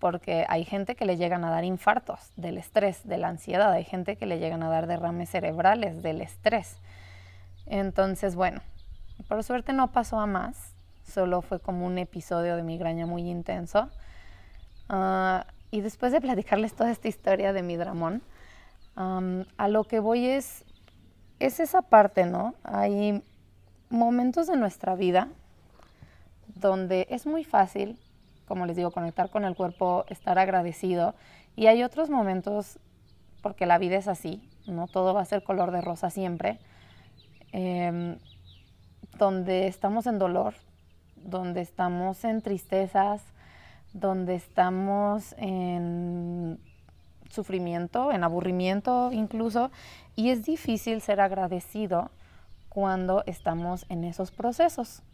porque 0.00 0.46
hay 0.48 0.64
gente 0.64 0.96
que 0.96 1.04
le 1.04 1.16
llegan 1.16 1.44
a 1.44 1.50
dar 1.50 1.64
infartos 1.64 2.32
del 2.36 2.58
estrés, 2.58 3.06
de 3.06 3.18
la 3.18 3.28
ansiedad, 3.28 3.70
hay 3.70 3.84
gente 3.84 4.16
que 4.16 4.26
le 4.26 4.38
llegan 4.38 4.62
a 4.62 4.70
dar 4.70 4.86
derrames 4.86 5.30
cerebrales 5.30 6.02
del 6.02 6.22
estrés. 6.22 6.78
Entonces, 7.66 8.34
bueno, 8.34 8.62
por 9.28 9.44
suerte 9.44 9.72
no 9.72 9.92
pasó 9.92 10.18
a 10.18 10.26
más, 10.26 10.74
solo 11.04 11.42
fue 11.42 11.60
como 11.60 11.86
un 11.86 11.98
episodio 11.98 12.56
de 12.56 12.62
migraña 12.62 13.06
muy 13.06 13.28
intenso. 13.28 13.88
Ah, 14.88 15.46
y 15.70 15.82
después 15.82 16.12
de 16.12 16.20
platicarles 16.20 16.74
toda 16.74 16.90
esta 16.90 17.06
historia 17.06 17.52
de 17.52 17.62
mi 17.62 17.76
dramón, 17.76 18.22
a 18.96 19.68
lo 19.68 19.84
que 19.84 19.98
voy 19.98 20.26
es, 20.26 20.64
es 21.38 21.58
esa 21.58 21.80
parte, 21.80 22.26
¿no? 22.26 22.54
Hay 22.64 23.22
momentos 23.88 24.46
de 24.46 24.56
nuestra 24.56 24.94
vida 24.94 25.28
donde 26.54 27.06
es 27.08 27.24
muy 27.24 27.44
fácil, 27.44 27.98
como 28.50 28.66
les 28.66 28.74
digo, 28.74 28.90
conectar 28.90 29.30
con 29.30 29.44
el 29.44 29.54
cuerpo, 29.54 30.04
estar 30.08 30.36
agradecido. 30.40 31.14
Y 31.54 31.68
hay 31.68 31.84
otros 31.84 32.10
momentos, 32.10 32.80
porque 33.42 33.64
la 33.64 33.78
vida 33.78 33.96
es 33.96 34.08
así, 34.08 34.42
no 34.66 34.88
todo 34.88 35.14
va 35.14 35.20
a 35.20 35.24
ser 35.24 35.44
color 35.44 35.70
de 35.70 35.80
rosa 35.80 36.10
siempre, 36.10 36.58
em, 37.52 38.18
donde 39.16 39.68
estamos 39.68 40.08
en 40.08 40.18
dolor, 40.18 40.54
donde 41.14 41.60
estamos 41.60 42.24
en 42.24 42.42
tristezas, 42.42 43.22
donde 43.92 44.34
estamos 44.34 45.32
en 45.38 46.58
sufrimiento, 47.30 48.10
en 48.10 48.24
aburrimiento 48.24 49.12
incluso, 49.12 49.70
y 50.16 50.30
es 50.30 50.44
difícil 50.44 51.02
ser 51.02 51.20
agradecido 51.20 52.10
cuando 52.68 53.22
estamos 53.26 53.86
en 53.90 54.02
esos 54.02 54.32
procesos. 54.32 55.04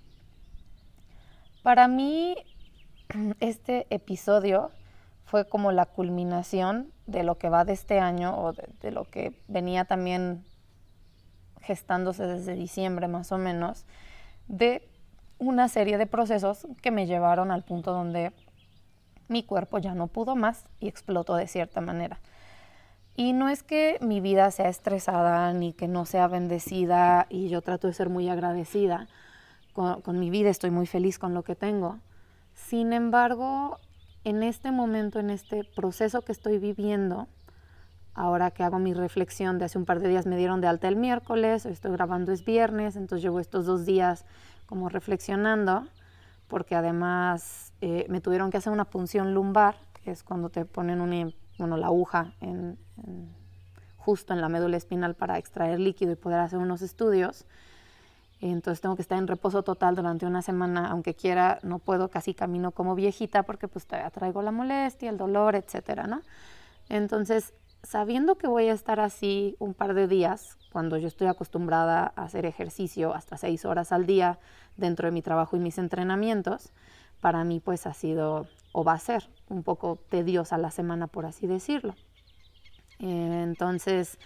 Para 1.62 1.86
mí, 1.86 2.36
este 3.40 3.86
episodio 3.90 4.70
fue 5.26 5.48
como 5.48 5.72
la 5.72 5.86
culminación 5.86 6.92
de 7.06 7.24
lo 7.24 7.36
que 7.36 7.48
va 7.48 7.64
de 7.64 7.72
este 7.72 7.98
año 7.98 8.38
o 8.38 8.52
de, 8.52 8.90
lo 8.90 9.04
que 9.04 9.32
venía 9.48 9.84
también 9.84 10.44
gestándose 11.60 12.26
desde 12.26 12.54
diciembre 12.54 13.08
más 13.08 13.32
o 13.32 13.38
menos, 13.38 13.84
de 14.46 14.88
una 15.38 15.68
serie 15.68 15.98
de 15.98 16.06
procesos 16.06 16.66
que 16.80 16.90
me 16.90 17.06
llevaron 17.06 17.50
al 17.50 17.64
punto 17.64 17.92
donde 17.92 18.32
mi 19.28 19.42
cuerpo 19.42 19.78
ya 19.78 19.94
no 19.94 20.06
pudo 20.06 20.36
más 20.36 20.64
y 20.78 20.86
explotó 20.86 21.34
de 21.34 21.48
cierta 21.48 21.80
manera. 21.80 22.20
Y 23.16 23.32
no 23.32 23.48
es 23.48 23.62
que 23.62 23.98
mi 24.00 24.20
vida 24.20 24.50
sea 24.50 24.68
estresada 24.68 25.52
ni 25.52 25.72
que 25.72 25.88
no 25.88 26.04
sea 26.04 26.28
bendecida 26.28 27.26
y 27.28 27.48
yo 27.48 27.62
trato 27.62 27.88
de 27.88 27.94
ser 27.94 28.10
muy 28.10 28.28
agradecida 28.28 29.08
con, 29.72 30.02
con, 30.02 30.20
mi 30.20 30.30
vida, 30.30 30.50
estoy 30.50 30.70
muy 30.70 30.86
feliz 30.86 31.18
con 31.18 31.34
lo 31.34 31.42
que 31.42 31.56
tengo. 31.56 31.98
Sin 32.56 32.92
embargo, 32.92 33.78
en 34.24 34.42
este 34.42 34.72
momento, 34.72 35.20
en 35.20 35.30
este 35.30 35.62
proceso 35.62 36.22
que 36.22 36.32
estoy 36.32 36.58
viviendo, 36.58 37.28
ahora 38.14 38.50
que 38.50 38.64
hago 38.64 38.80
mi 38.80 38.92
reflexión 38.92 39.58
de 39.58 39.66
hace 39.66 39.78
un 39.78 39.84
par 39.84 40.00
de 40.00 40.08
días, 40.08 40.26
me 40.26 40.36
dieron 40.36 40.60
de 40.60 40.66
alta 40.66 40.88
el 40.88 40.96
miércoles, 40.96 41.66
estoy 41.66 41.92
grabando 41.92 42.32
es 42.32 42.44
viernes, 42.44 42.96
entonces 42.96 43.22
llevo 43.22 43.38
estos 43.38 43.66
dos 43.66 43.86
días 43.86 44.24
como 44.64 44.88
reflexionando, 44.88 45.86
porque 46.48 46.74
además 46.74 47.72
eh, 47.82 48.06
me 48.08 48.20
tuvieron 48.20 48.50
que 48.50 48.56
hacer 48.56 48.72
una 48.72 48.86
punción 48.86 49.34
lumbar, 49.34 49.76
que 50.02 50.10
es 50.10 50.24
cuando 50.24 50.48
te 50.48 50.64
ponen 50.64 51.00
una 51.00 51.30
bueno, 51.58 51.76
la 51.76 51.86
aguja 51.86 52.32
justo 53.96 54.32
en 54.32 54.40
la 54.40 54.48
médula 54.48 54.76
espinal 54.76 55.14
para 55.14 55.36
extraer 55.36 55.78
líquido 55.78 56.12
y 56.12 56.16
poder 56.16 56.40
hacer 56.40 56.58
unos 56.58 56.80
estudios. 56.82 57.44
Entonces 58.40 58.80
tengo 58.80 58.96
que 58.96 59.02
estar 59.02 59.18
en 59.18 59.26
reposo 59.26 59.62
total 59.62 59.96
durante 59.96 60.26
una 60.26 60.42
semana, 60.42 60.90
aunque 60.90 61.14
quiera, 61.14 61.58
no 61.62 61.78
puedo, 61.78 62.10
casi 62.10 62.34
camino 62.34 62.70
como 62.70 62.94
viejita 62.94 63.44
porque 63.44 63.66
pues 63.66 63.86
traigo 63.86 64.42
la 64.42 64.52
molestia, 64.52 65.08
el 65.10 65.16
dolor, 65.16 65.54
etcétera, 65.54 66.06
¿no? 66.06 66.20
Entonces, 66.88 67.54
sabiendo 67.82 68.36
que 68.36 68.46
voy 68.46 68.68
a 68.68 68.74
estar 68.74 69.00
así 69.00 69.56
un 69.58 69.72
par 69.72 69.94
de 69.94 70.06
días, 70.06 70.58
cuando 70.70 70.98
yo 70.98 71.08
estoy 71.08 71.28
acostumbrada 71.28 72.12
a 72.14 72.24
hacer 72.24 72.44
ejercicio 72.44 73.14
hasta 73.14 73.38
seis 73.38 73.64
horas 73.64 73.90
al 73.92 74.04
día 74.04 74.38
dentro 74.76 75.06
de 75.06 75.12
mi 75.12 75.22
trabajo 75.22 75.56
y 75.56 75.60
mis 75.60 75.78
entrenamientos, 75.78 76.72
para 77.20 77.42
mí 77.44 77.60
pues 77.60 77.86
ha 77.86 77.94
sido 77.94 78.46
o 78.72 78.84
va 78.84 78.92
a 78.92 78.98
ser 78.98 79.30
un 79.48 79.62
poco 79.62 79.98
tediosa 80.10 80.58
la 80.58 80.70
semana, 80.70 81.06
por 81.06 81.24
así 81.24 81.46
decirlo. 81.46 81.94
Entonces 82.98 84.18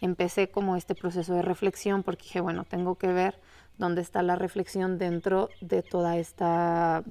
empecé 0.00 0.50
como 0.50 0.76
este 0.76 0.94
proceso 0.94 1.34
de 1.34 1.42
reflexión 1.42 2.02
porque 2.02 2.24
dije, 2.24 2.40
bueno, 2.40 2.64
tengo 2.64 2.96
que 2.96 3.12
ver 3.12 3.40
dónde 3.78 4.02
está 4.02 4.22
la 4.22 4.36
reflexión 4.36 4.98
dentro 4.98 5.48
de 5.60 5.82
toda 5.82 6.16
esta 6.16 7.02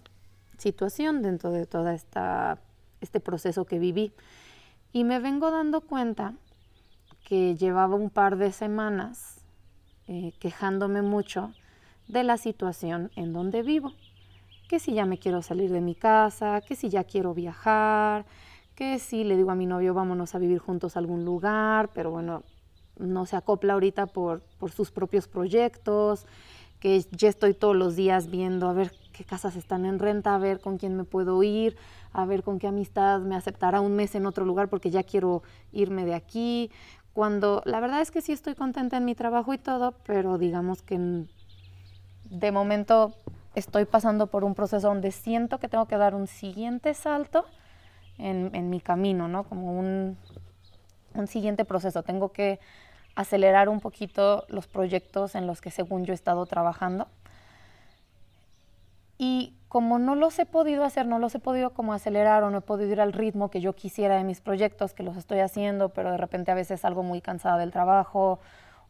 situación, 0.58 1.22
dentro 1.22 1.52
de 1.52 1.66
todo 1.66 1.90
este 1.90 3.20
proceso 3.20 3.66
que 3.66 3.80
viví. 3.80 4.13
Y 4.92 5.04
me 5.04 5.20
vengo 5.20 5.52
dando 5.52 5.82
cuenta 5.82 6.34
que 7.25 7.56
llevaba 7.56 7.96
un 7.96 8.10
par 8.10 8.38
de 8.38 8.52
semanas 8.52 9.42
eh, 10.08 10.34
quejándome 10.40 11.02
mucho 11.02 11.54
de 12.08 12.24
la 12.24 12.38
situación 12.38 13.12
en 13.16 13.34
donde 13.34 13.63
vivo 13.63 13.94
que 14.68 14.80
si 14.80 14.94
ya 14.94 15.06
me 15.06 15.20
quiero 15.20 15.42
salir 15.42 15.72
de 15.72 15.82
mi 15.82 15.94
casa, 15.94 16.62
que 16.62 16.75
si 16.75 16.90
ya 16.90 17.04
quiero 17.04 17.34
viajar, 17.34 18.25
que 18.75 18.98
si 18.98 19.24
le 19.24 19.38
digo 19.38 19.52
a 19.52 19.56
mi 19.56 19.66
novio 19.66 19.94
vámonos 19.94 20.34
a 20.34 20.40
vivir 20.40 20.60
juntos 20.60 20.96
a 20.96 21.00
algún 21.00 21.25
lugar, 21.25 21.92
pero 21.94 22.12
bueno, 22.12 22.44
no 22.98 23.26
se 23.26 23.36
acopla 23.36 23.74
ahorita 23.74 24.08
por, 24.08 24.42
por 24.60 24.72
sus 24.72 24.92
propios 24.92 25.28
proyectos, 25.28 26.26
que 26.80 27.06
ya 27.12 27.30
estoy 27.30 27.54
todos 27.54 27.76
los 27.76 27.96
días 27.96 28.30
viendo 28.30 28.68
a 28.68 28.74
ver 28.74 28.92
qué 29.14 29.24
casas 29.24 29.56
están 29.56 29.86
en 29.86 30.00
renta, 30.00 30.36
a 30.36 30.38
ver 30.38 30.60
con 30.60 30.78
quién 30.78 30.98
me 30.98 31.06
puedo 31.06 31.42
ir, 31.42 31.78
a 32.12 32.26
ver 32.26 32.44
con 32.44 32.60
qué 32.60 32.68
amistad 32.68 33.22
me 33.22 33.36
aceptará 33.36 33.80
un 33.80 33.96
mes 33.96 34.16
en 34.16 34.26
otro 34.26 34.46
lugar 34.46 34.68
porque 34.68 34.92
ya 34.92 35.04
quiero 35.04 35.44
irme 35.72 36.06
de 36.06 36.14
aquí. 36.14 36.72
Cuando 37.14 37.62
la 37.66 37.80
verdad 37.80 38.02
es 38.02 38.12
que 38.12 38.22
sí 38.22 38.32
estoy 38.32 38.56
contenta 38.56 38.98
en 38.98 39.06
mi 39.06 39.16
trabajo 39.16 39.54
y 39.54 39.58
todo, 39.58 39.94
pero 40.06 40.38
digamos 40.38 40.82
que 40.82 41.26
de 42.30 42.52
momento 42.52 43.14
estoy 43.56 43.86
pasando 43.86 44.28
por 44.28 44.44
un 44.44 44.56
proceso 44.56 44.88
donde 44.88 45.12
siento 45.12 45.60
que 45.60 45.70
tengo 45.70 45.86
que 45.86 45.98
dar 45.98 46.16
un 46.16 46.28
siguiente 46.28 46.94
salto 46.94 47.46
en, 48.18 48.70
mi 48.70 48.80
camino, 48.80 49.28
¿no? 49.28 49.44
Como 49.44 49.80
un, 49.80 50.18
un, 51.14 51.28
siguiente 51.28 51.66
proceso. 51.66 52.04
Tengo 52.04 52.32
que 52.32 52.60
acelerar 53.15 53.70
un 53.70 53.79
poquito 53.79 54.46
los 54.48 54.67
proyectos 54.67 55.36
en 55.36 55.48
los 55.48 55.62
que 55.62 55.72
según 55.72 56.05
yo 56.05 56.13
he 56.13 56.15
estado 56.15 56.46
trabajando. 56.46 57.08
Y 59.17 59.53
como 59.70 60.00
no 60.00 60.15
los 60.15 60.38
he 60.39 60.46
podido 60.46 60.84
hacer, 60.84 61.08
no 61.08 61.20
los 61.20 61.34
he 61.36 61.39
podido 61.39 61.72
como 61.72 61.93
acelerar 61.93 62.43
o 62.43 62.50
no 62.50 62.60
he 62.60 62.62
podido 62.62 62.91
ir 62.91 63.01
al 63.01 63.13
ritmo 63.13 63.50
que 63.50 63.62
yo 63.62 63.74
quisiera 63.74 64.17
de 64.17 64.24
mis 64.24 64.41
proyectos, 64.41 64.93
que 64.93 65.03
los 65.03 65.17
estoy 65.17 65.39
haciendo, 65.39 65.89
pero 65.89 66.12
de 66.12 66.17
repente 66.17 66.51
a 66.51 66.55
veces 66.55 66.82
salgo 66.82 67.03
muy 67.03 67.22
cansada 67.22 67.58
del 67.58 67.72
trabajo 67.72 68.39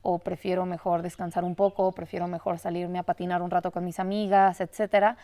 o 0.01 0.20
prefiero 0.20 0.65
mejor 0.65 1.01
descansar 1.01 1.44
un 1.44 1.56
poco, 1.56 1.92
prefiero 1.94 2.27
mejor 2.27 2.60
salirme 2.60 3.00
a 3.00 3.03
patinar 3.03 3.42
un 3.42 3.50
rato 3.50 3.72
con 3.72 3.86
mis 3.86 4.00
amigas, 4.00 4.60
etcétera. 4.60 5.18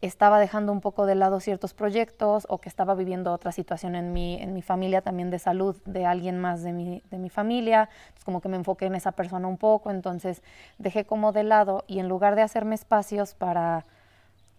Estaba 0.00 0.38
dejando 0.38 0.72
un 0.72 0.80
poco 0.80 1.06
de 1.06 1.14
lado 1.14 1.40
ciertos 1.40 1.72
proyectos 1.72 2.46
o 2.50 2.58
que 2.58 2.68
estaba 2.68 2.94
viviendo 2.94 3.32
otra 3.32 3.52
situación 3.52 3.94
en 3.94 4.12
mi, 4.12 4.40
en 4.40 4.52
mi 4.52 4.60
familia 4.60 5.00
también 5.00 5.30
de 5.30 5.38
salud 5.38 5.76
de 5.86 6.04
alguien 6.04 6.38
más 6.38 6.62
de 6.62 6.72
mi, 6.72 7.02
de 7.10 7.18
mi 7.18 7.30
familia. 7.30 7.88
Entonces 8.06 8.24
como 8.24 8.40
que 8.40 8.48
me 8.48 8.56
enfoqué 8.56 8.86
en 8.86 8.94
esa 8.94 9.12
persona 9.12 9.48
un 9.48 9.56
poco, 9.56 9.90
entonces 9.90 10.42
dejé 10.78 11.04
como 11.04 11.32
de 11.32 11.44
lado 11.44 11.84
y 11.86 12.00
en 12.00 12.08
lugar 12.08 12.34
de 12.34 12.42
hacerme 12.42 12.74
espacios 12.74 13.34
para 13.34 13.84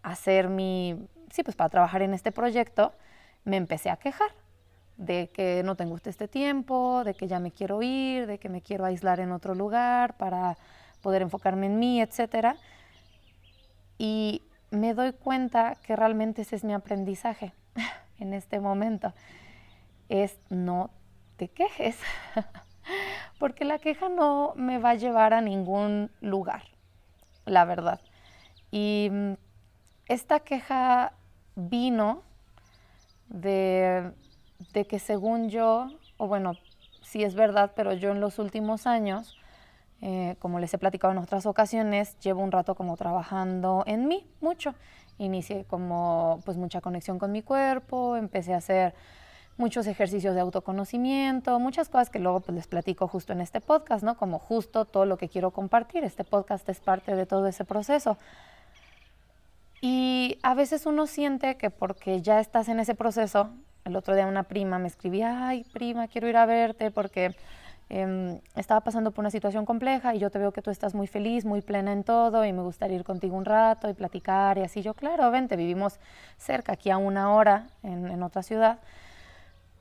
hacer 0.02 0.50
mi, 0.50 1.08
sí, 1.32 1.44
pues 1.44 1.56
para 1.56 1.70
trabajar 1.70 2.02
en 2.02 2.14
este 2.14 2.32
proyecto, 2.32 2.94
me 3.44 3.58
empecé 3.58 3.90
a 3.90 3.98
quejar 3.98 4.30
de 4.98 5.30
que 5.34 5.62
no 5.64 5.76
tengo 5.76 5.98
este 6.04 6.28
tiempo, 6.28 7.04
de 7.04 7.14
que 7.14 7.28
ya 7.28 7.40
me 7.40 7.52
quiero 7.52 7.82
ir, 7.82 8.28
de 8.28 8.38
que 8.38 8.50
me 8.50 8.62
quiero 8.62 8.86
aislar 8.86 9.20
en 9.20 9.32
otro 9.32 9.54
lugar 9.54 10.16
para 10.18 10.58
poder 11.02 11.22
enfocarme 11.22 11.68
en 11.68 11.80
mí, 11.80 12.02
etc. 12.02 12.56
Y 13.98 14.42
me 14.76 14.94
doy 14.94 15.14
cuenta 15.14 15.76
que 15.84 15.96
realmente 15.96 16.44
ese 16.44 16.56
es 16.56 16.64
mi 16.64 16.74
aprendizaje 16.74 17.54
en 18.20 18.34
este 18.34 18.60
momento, 18.60 19.14
es 20.10 20.38
no 20.50 20.92
te 21.38 21.48
quejes, 21.48 21.98
porque 23.40 23.66
la 23.66 23.80
queja 23.80 24.10
no 24.10 24.54
me 24.56 24.78
va 24.78 24.92
a 24.92 24.96
llevar 24.96 25.34
a 25.34 25.42
ningún 25.42 26.12
lugar, 26.22 26.64
la 27.46 27.66
verdad. 27.66 28.00
Y 28.72 29.10
mm, 29.12 29.34
esta 30.08 30.40
queja 30.42 31.14
vino 31.56 32.22
de 33.30 34.14
de 34.74 34.86
que 34.86 35.00
según 35.00 35.50
yo, 35.50 35.88
o 36.18 36.28
bueno, 36.28 36.54
sí 37.02 37.24
es 37.24 37.36
verdad, 37.36 37.74
pero 37.76 37.94
yo 37.94 38.12
en 38.12 38.20
los 38.20 38.40
últimos 38.40 38.88
años, 38.88 39.38
eh, 40.02 40.36
como 40.40 40.60
les 40.60 40.74
he 40.74 40.78
platicado 40.78 41.14
en 41.14 41.20
otras 41.20 41.46
ocasiones, 41.46 42.18
llevo 42.20 42.42
un 42.42 42.52
rato 42.52 42.76
como 42.76 42.98
trabajando 42.98 43.84
en 43.88 44.08
mí 44.08 44.26
mucho. 44.42 44.76
Inicié 45.18 45.66
como 45.66 46.42
pues 46.46 46.58
mucha 46.58 46.82
conexión 46.82 47.20
con 47.20 47.32
mi 47.32 47.42
cuerpo, 47.42 48.18
empecé 48.18 48.54
a 48.54 48.58
hacer 48.58 48.94
muchos 49.58 49.88
ejercicios 49.88 50.36
de 50.36 50.42
autoconocimiento, 50.42 51.60
muchas 51.60 51.88
cosas 51.88 52.10
que 52.10 52.20
luego 52.20 52.42
pues, 52.42 52.56
les 52.56 52.68
platico 52.68 53.08
justo 53.08 53.34
en 53.34 53.42
este 53.42 53.62
podcast, 53.62 54.04
¿no? 54.04 54.18
Como 54.18 54.40
justo 54.40 54.86
todo 54.86 55.06
lo 55.06 55.18
que 55.18 55.30
quiero 55.30 55.52
compartir. 55.52 56.04
Este 56.04 56.24
podcast 56.24 56.68
es 56.68 56.80
parte 56.80 57.16
de 57.16 57.26
todo 57.26 57.48
ese 57.48 57.64
proceso. 57.64 58.18
Y 59.82 60.40
a 60.44 60.56
veces 60.56 60.86
uno 60.86 61.08
siente 61.08 61.56
que 61.58 61.70
porque 61.70 62.22
ya 62.22 62.40
estás 62.40 62.70
en 62.70 62.80
ese 62.80 62.96
proceso, 62.96 63.50
el 63.86 63.96
otro 63.96 64.16
día 64.16 64.26
una 64.26 64.44
prima 64.44 64.80
me 64.80 64.88
escribía, 64.88 65.48
ay 65.48 65.64
prima, 65.74 66.08
quiero 66.08 66.28
ir 66.28 66.38
a 66.38 66.46
verte 66.46 66.92
porque 66.92 67.36
em, 67.90 68.40
estaba 68.56 68.82
pasando 68.82 69.12
por 69.12 69.24
una 69.24 69.32
situación 69.32 69.66
compleja 69.66 70.16
y 70.16 70.20
yo 70.20 70.30
te 70.30 70.40
veo 70.40 70.52
que 70.52 70.62
tú 70.62 70.72
estás 70.72 70.94
muy 70.96 71.08
feliz, 71.08 71.46
muy 71.46 71.62
plena 71.62 71.94
en 71.94 72.04
todo 72.04 72.46
y 72.46 72.54
me 72.54 72.62
gustaría 72.62 72.98
ir 72.98 73.04
contigo 73.04 73.36
un 73.38 73.46
rato 73.46 73.90
y 73.90 73.94
platicar 73.94 74.58
y 74.58 74.64
así. 74.64 74.82
Yo, 74.82 74.94
claro, 74.94 75.30
vente, 75.32 75.56
vivimos 75.56 76.00
cerca, 76.38 76.74
aquí 76.74 76.90
a 76.90 76.98
una 76.98 77.34
hora 77.34 77.68
en, 77.84 78.22
otra 78.24 78.44
ciudad. 78.44 78.80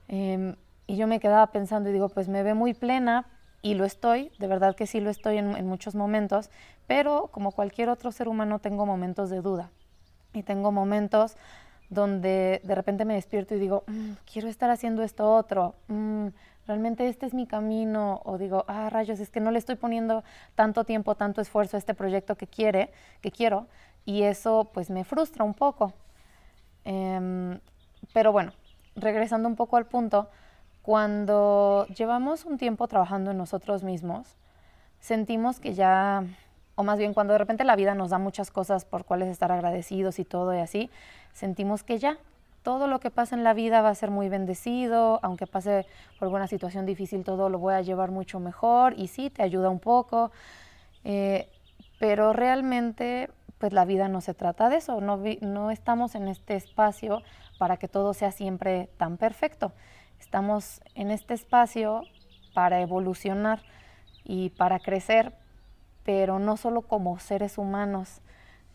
Em, 0.09 0.57
y 0.87 0.97
yo 0.97 1.07
me 1.07 1.21
quedaba 1.21 1.47
pensando 1.49 1.89
y 1.89 1.93
digo, 1.93 2.09
pues 2.09 2.29
me 2.29 2.43
ve 2.43 2.55
muy 2.55 2.75
plena, 2.75 3.27
y 3.65 3.73
lo 3.73 3.87
estoy, 3.87 4.31
de 4.39 4.47
verdad 4.47 4.77
que 4.77 4.87
sí 4.87 5.01
lo 5.01 5.09
estoy 5.09 5.39
en, 5.39 5.67
muchos 5.67 5.95
momentos, 5.95 6.51
pero 6.87 7.31
como 7.33 7.51
cualquier 7.51 7.89
otro 7.89 8.13
ser 8.13 8.29
humano 8.29 8.59
tengo 8.59 8.85
momentos 8.85 9.31
de 9.31 9.41
duda 9.41 9.71
y 10.35 10.43
tengo 10.43 10.71
momentos 10.71 11.39
donde 11.89 12.61
de 12.63 12.75
repente 12.75 13.07
me 13.07 13.15
despierto 13.15 13.55
y 13.55 13.59
digo, 13.59 13.85
mm, 13.87 14.11
quiero 14.31 14.49
estar 14.49 14.69
haciendo 14.69 15.03
esto 15.03 15.35
otro, 15.35 15.77
mm, 15.89 16.27
realmente 16.67 17.09
este 17.09 17.27
es 17.27 17.35
mi 17.35 17.47
camino, 17.47 18.21
o 18.25 18.39
digo, 18.39 18.65
ah, 18.69 18.89
rayos, 18.91 19.21
es 19.21 19.31
que 19.31 19.41
no 19.41 19.51
le 19.51 19.59
estoy 19.59 19.77
poniendo 19.77 20.25
tanto 20.55 20.85
tiempo, 20.85 21.15
tanto 21.15 21.41
esfuerzo 21.41 21.77
a 21.77 21.79
este 21.79 21.95
proyecto 21.95 22.37
que 22.37 22.47
quiere, 22.47 22.91
que 23.21 23.31
quiero, 23.31 23.67
y 24.05 24.23
eso 24.23 24.71
pues 24.73 24.91
me 24.91 25.05
frustra 25.05 25.45
un 25.45 25.55
poco. 25.55 25.93
Em, 26.85 27.61
pero 28.13 28.33
bueno, 28.33 28.53
regresando 28.97 29.49
un 29.49 29.57
poco 29.57 29.77
al 29.77 29.87
punto, 29.87 30.29
cuando 30.83 31.87
llevamos 31.97 32.45
un 32.45 32.59
tiempo 32.59 32.87
trabajando 32.89 33.31
en 33.31 33.39
nosotros 33.39 33.83
mismos, 33.83 34.37
sentimos 35.01 35.61
que 35.61 35.75
ya, 35.75 36.25
o 36.75 36.83
más 36.83 36.99
bien 36.99 37.15
cuando 37.15 37.33
de 37.33 37.39
repente 37.39 37.65
la 37.65 37.77
vida 37.77 37.95
nos 37.95 38.11
da 38.11 38.19
muchas 38.19 38.51
cosas 38.51 38.85
por 38.85 39.05
cuales 39.05 39.29
estar 39.29 39.51
agradecidos 39.51 40.19
y 40.19 40.25
todo 40.25 40.55
y 40.55 40.59
así, 40.59 40.91
sentimos 41.33 41.83
que 41.83 41.99
ya, 41.99 42.19
todo 42.65 42.89
lo 42.89 42.99
que 42.99 43.11
pasa 43.11 43.37
en 43.37 43.45
la 43.45 43.53
vida 43.53 43.83
va 43.83 43.91
a 43.91 43.95
ser 43.95 44.11
muy 44.11 44.31
bendecido, 44.31 45.21
aunque 45.23 45.47
pase 45.47 45.87
por 46.19 46.27
alguna 46.27 46.49
situación 46.49 46.87
difícil, 46.87 47.23
todo 47.23 47.51
lo 47.51 47.59
voy 47.59 47.75
a 47.75 47.83
llevar 47.83 48.11
mucho 48.11 48.41
mejor 48.41 48.95
y 48.99 49.09
sí, 49.09 49.29
te 49.29 49.43
ayuda 49.43 49.69
un 49.69 49.81
poco, 49.81 50.33
eh, 51.05 51.51
pero 52.01 52.33
realmente 52.33 53.29
pues 53.59 53.75
la 53.75 53.85
vida 53.85 54.09
no 54.09 54.23
se 54.23 54.33
trata 54.33 54.71
de 54.71 54.77
eso, 54.77 55.03
no, 55.03 55.21
no 55.43 55.71
estamos 55.71 56.15
en 56.15 56.27
este 56.27 56.57
espacio 56.57 57.23
para 57.59 57.77
que 57.77 57.87
todo 57.87 58.15
sea 58.15 58.33
siempre 58.33 58.89
tan 58.97 59.19
perfecto, 59.19 59.73
estamos 60.19 60.81
en 60.95 61.11
este 61.11 61.35
espacio 61.35 62.03
para 62.55 62.81
evolucionar 62.81 63.61
y 64.25 64.51
para 64.51 64.79
crecer, 64.79 65.35
pero 66.03 66.39
no 66.39 66.57
solo 66.57 66.81
como 66.81 67.19
seres 67.19 67.59
humanos, 67.59 68.23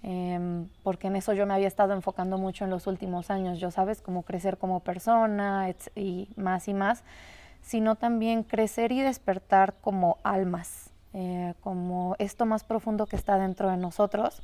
Em, 0.01 0.69
porque 0.83 1.07
en 1.07 1.17
eso 1.17 1.33
yo 1.33 1.45
me 1.45 1.53
había 1.53 1.67
estado 1.67 1.93
enfocando 1.93 2.37
mucho 2.37 2.63
en 2.63 2.69
los 2.69 2.87
últimos 2.87 3.29
años, 3.29 3.59
yo 3.59 3.69
sabes, 3.69 4.01
como 4.01 4.23
crecer 4.23 4.57
como 4.57 4.79
persona 4.79 5.69
y 5.95 6.29
más 6.37 6.67
y 6.67 6.73
más, 6.73 7.03
sino 7.61 7.95
también 7.95 8.43
crecer 8.43 8.91
y 8.91 9.01
despertar 9.01 9.73
como 9.81 10.17
almas, 10.23 10.91
eh, 11.13 11.53
como 11.61 12.15
esto 12.19 12.45
más 12.45 12.63
profundo 12.63 13.07
que 13.07 13.15
está 13.15 13.37
dentro 13.37 13.69
de 13.69 13.77
nosotros. 13.77 14.41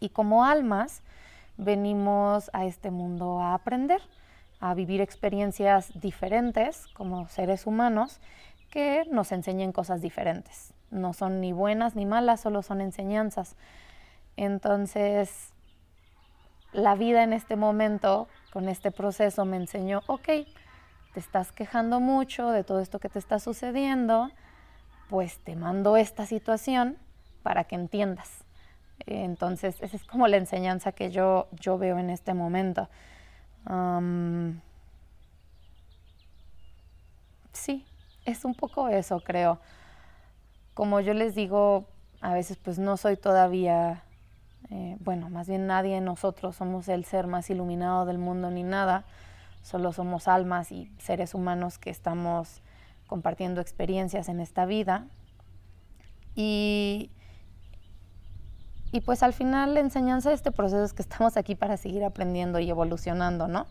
Y 0.00 0.08
como 0.08 0.44
almas 0.44 1.02
venimos 1.58 2.50
a 2.52 2.64
este 2.64 2.90
mundo 2.90 3.40
a 3.40 3.54
aprender, 3.54 4.00
a 4.60 4.74
vivir 4.74 5.00
experiencias 5.00 5.90
diferentes 6.00 6.86
como 6.94 7.28
seres 7.28 7.66
humanos 7.66 8.20
que 8.70 9.04
nos 9.10 9.32
enseñen 9.32 9.72
cosas 9.72 10.00
diferentes. 10.00 10.72
No 10.90 11.12
son 11.12 11.40
ni 11.40 11.52
buenas 11.52 11.94
ni 11.94 12.06
malas, 12.06 12.40
solo 12.40 12.62
son 12.62 12.80
enseñanzas. 12.80 13.56
Entonces, 14.36 15.52
la 16.72 16.94
vida 16.94 17.22
en 17.22 17.32
este 17.32 17.56
momento, 17.56 18.28
con 18.52 18.68
este 18.68 18.90
proceso, 18.90 19.44
me 19.44 19.56
enseñó, 19.56 20.02
ok, 20.06 20.26
te 20.26 21.20
estás 21.20 21.52
quejando 21.52 22.00
mucho 22.00 22.50
de 22.50 22.64
todo 22.64 22.80
esto 22.80 22.98
que 22.98 23.08
te 23.08 23.18
está 23.18 23.38
sucediendo, 23.38 24.30
pues 25.08 25.38
te 25.44 25.56
mando 25.56 25.96
esta 25.96 26.26
situación 26.26 26.96
para 27.42 27.64
que 27.64 27.74
entiendas. 27.74 28.44
Entonces, 29.06 29.76
esa 29.80 29.96
es 29.96 30.04
como 30.04 30.28
la 30.28 30.36
enseñanza 30.36 30.92
que 30.92 31.10
yo, 31.10 31.48
yo 31.52 31.76
veo 31.76 31.98
en 31.98 32.10
este 32.10 32.34
momento. 32.34 32.88
sí, 37.52 37.84
es 38.24 38.44
un 38.44 38.54
poco 38.54 38.88
eso, 38.88 39.20
creo. 39.20 39.60
Como 40.74 41.00
yo 41.00 41.12
les 41.12 41.34
digo, 41.34 41.86
a 42.20 42.32
veces 42.32 42.56
pues 42.56 42.78
no 42.78 42.96
soy 42.96 43.16
todavía 43.16 44.02
eh, 44.70 44.96
bueno, 45.00 45.30
más 45.30 45.48
bien 45.48 45.66
nadie 45.66 45.94
de 45.94 46.00
nosotros 46.00 46.56
somos 46.56 46.88
el 46.88 47.04
ser 47.04 47.26
más 47.26 47.50
iluminado 47.50 48.06
del 48.06 48.18
mundo 48.18 48.50
ni 48.50 48.62
nada, 48.62 49.04
solo 49.62 49.92
somos 49.92 50.28
almas 50.28 50.72
y 50.72 50.90
seres 50.98 51.34
humanos 51.34 51.78
que 51.78 51.90
estamos 51.90 52.62
compartiendo 53.06 53.60
experiencias 53.60 54.28
en 54.28 54.40
esta 54.40 54.64
vida. 54.64 55.06
Y, 56.34 57.10
y 58.90 59.00
pues 59.00 59.22
al 59.22 59.32
final 59.32 59.74
la 59.74 59.80
enseñanza 59.80 60.30
de 60.30 60.34
este 60.34 60.50
proceso 60.50 60.82
es 60.84 60.92
que 60.92 61.02
estamos 61.02 61.36
aquí 61.36 61.54
para 61.54 61.76
seguir 61.76 62.04
aprendiendo 62.04 62.58
y 62.58 62.70
evolucionando, 62.70 63.48
¿no? 63.48 63.66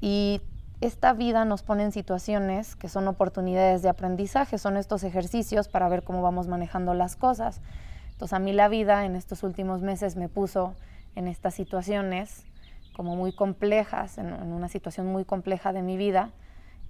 Y 0.00 0.40
esta 0.80 1.12
vida 1.12 1.44
nos 1.44 1.62
pone 1.62 1.84
en 1.84 1.92
situaciones 1.92 2.74
que 2.74 2.88
son 2.88 3.06
oportunidades 3.06 3.82
de 3.82 3.88
aprendizaje, 3.88 4.58
son 4.58 4.76
estos 4.76 5.04
ejercicios 5.04 5.68
para 5.68 5.88
ver 5.88 6.02
cómo 6.02 6.22
vamos 6.22 6.48
manejando 6.48 6.92
las 6.92 7.14
cosas. 7.14 7.60
Entonces 8.22 8.36
a 8.36 8.38
mí 8.38 8.52
la 8.52 8.68
vida 8.68 9.04
en 9.04 9.16
estos 9.16 9.42
últimos 9.42 9.82
meses 9.82 10.14
me 10.14 10.28
puso 10.28 10.76
en 11.16 11.26
estas 11.26 11.54
situaciones 11.54 12.46
como 12.92 13.16
muy 13.16 13.32
complejas, 13.32 14.16
en, 14.16 14.32
una 14.32 14.68
situación 14.68 15.08
muy 15.08 15.24
compleja 15.24 15.72
de 15.72 15.82
mi 15.82 15.96
vida 15.96 16.30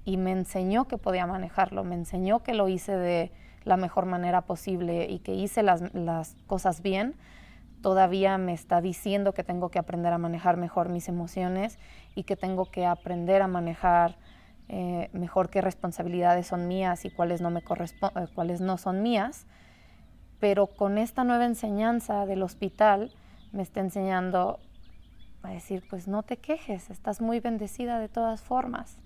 y 0.05 0.19
me 0.19 0.31
enseñó 0.31 0.89
que 0.89 0.99
podía 0.99 1.27
manejarlo, 1.27 1.85
me 1.85 1.95
enseñó 1.95 2.43
que 2.43 2.53
lo 2.53 2.69
hice 2.69 2.95
de 2.95 3.33
la 3.65 3.79
mejor 3.79 4.05
manera 4.05 4.43
posible 4.43 5.07
y 5.09 5.21
que 5.21 5.33
hice 5.35 5.63
las, 5.63 6.37
cosas 6.47 6.83
bien, 6.83 7.15
todavía 7.81 8.37
me 8.37 8.53
está 8.53 8.83
diciendo 8.83 9.33
que 9.33 9.43
tengo 9.43 9.71
que 9.71 9.79
aprender 9.79 10.13
a 10.13 10.19
manejar 10.19 10.59
mejor 10.59 10.91
mis 10.91 11.09
emociones 11.09 11.79
y 12.15 12.25
que 12.25 12.37
tengo 12.37 12.67
que 12.67 12.85
aprender 12.85 13.41
a 13.41 13.47
manejar 13.47 14.19
eh, 14.69 15.09
mejor 15.15 15.49
qué 15.49 15.63
responsabilidades 15.63 16.49
son 16.49 16.69
mías 16.69 17.07
y 17.07 17.11
cuáles 17.11 17.41
no, 17.41 17.49
me 17.49 17.61
eh, 17.61 18.27
cuáles 18.35 18.61
no 18.61 18.77
son 18.77 19.01
mías 19.01 19.47
pero 20.43 20.67
con 20.67 20.99
esta 20.99 21.23
nueva 21.23 21.45
enseñanza 21.45 22.27
del 22.27 22.43
hospital 22.43 23.13
me 23.53 23.63
está 23.63 23.79
enseñando 23.79 24.59
a 25.45 25.51
decir, 25.51 25.85
pues 25.89 26.09
no 26.09 26.25
te 26.25 26.37
quejes, 26.37 26.91
estás 26.91 27.21
muy 27.21 27.39
bendecida 27.39 28.01
de 28.01 28.09
todas 28.09 28.41
formas. 28.41 28.97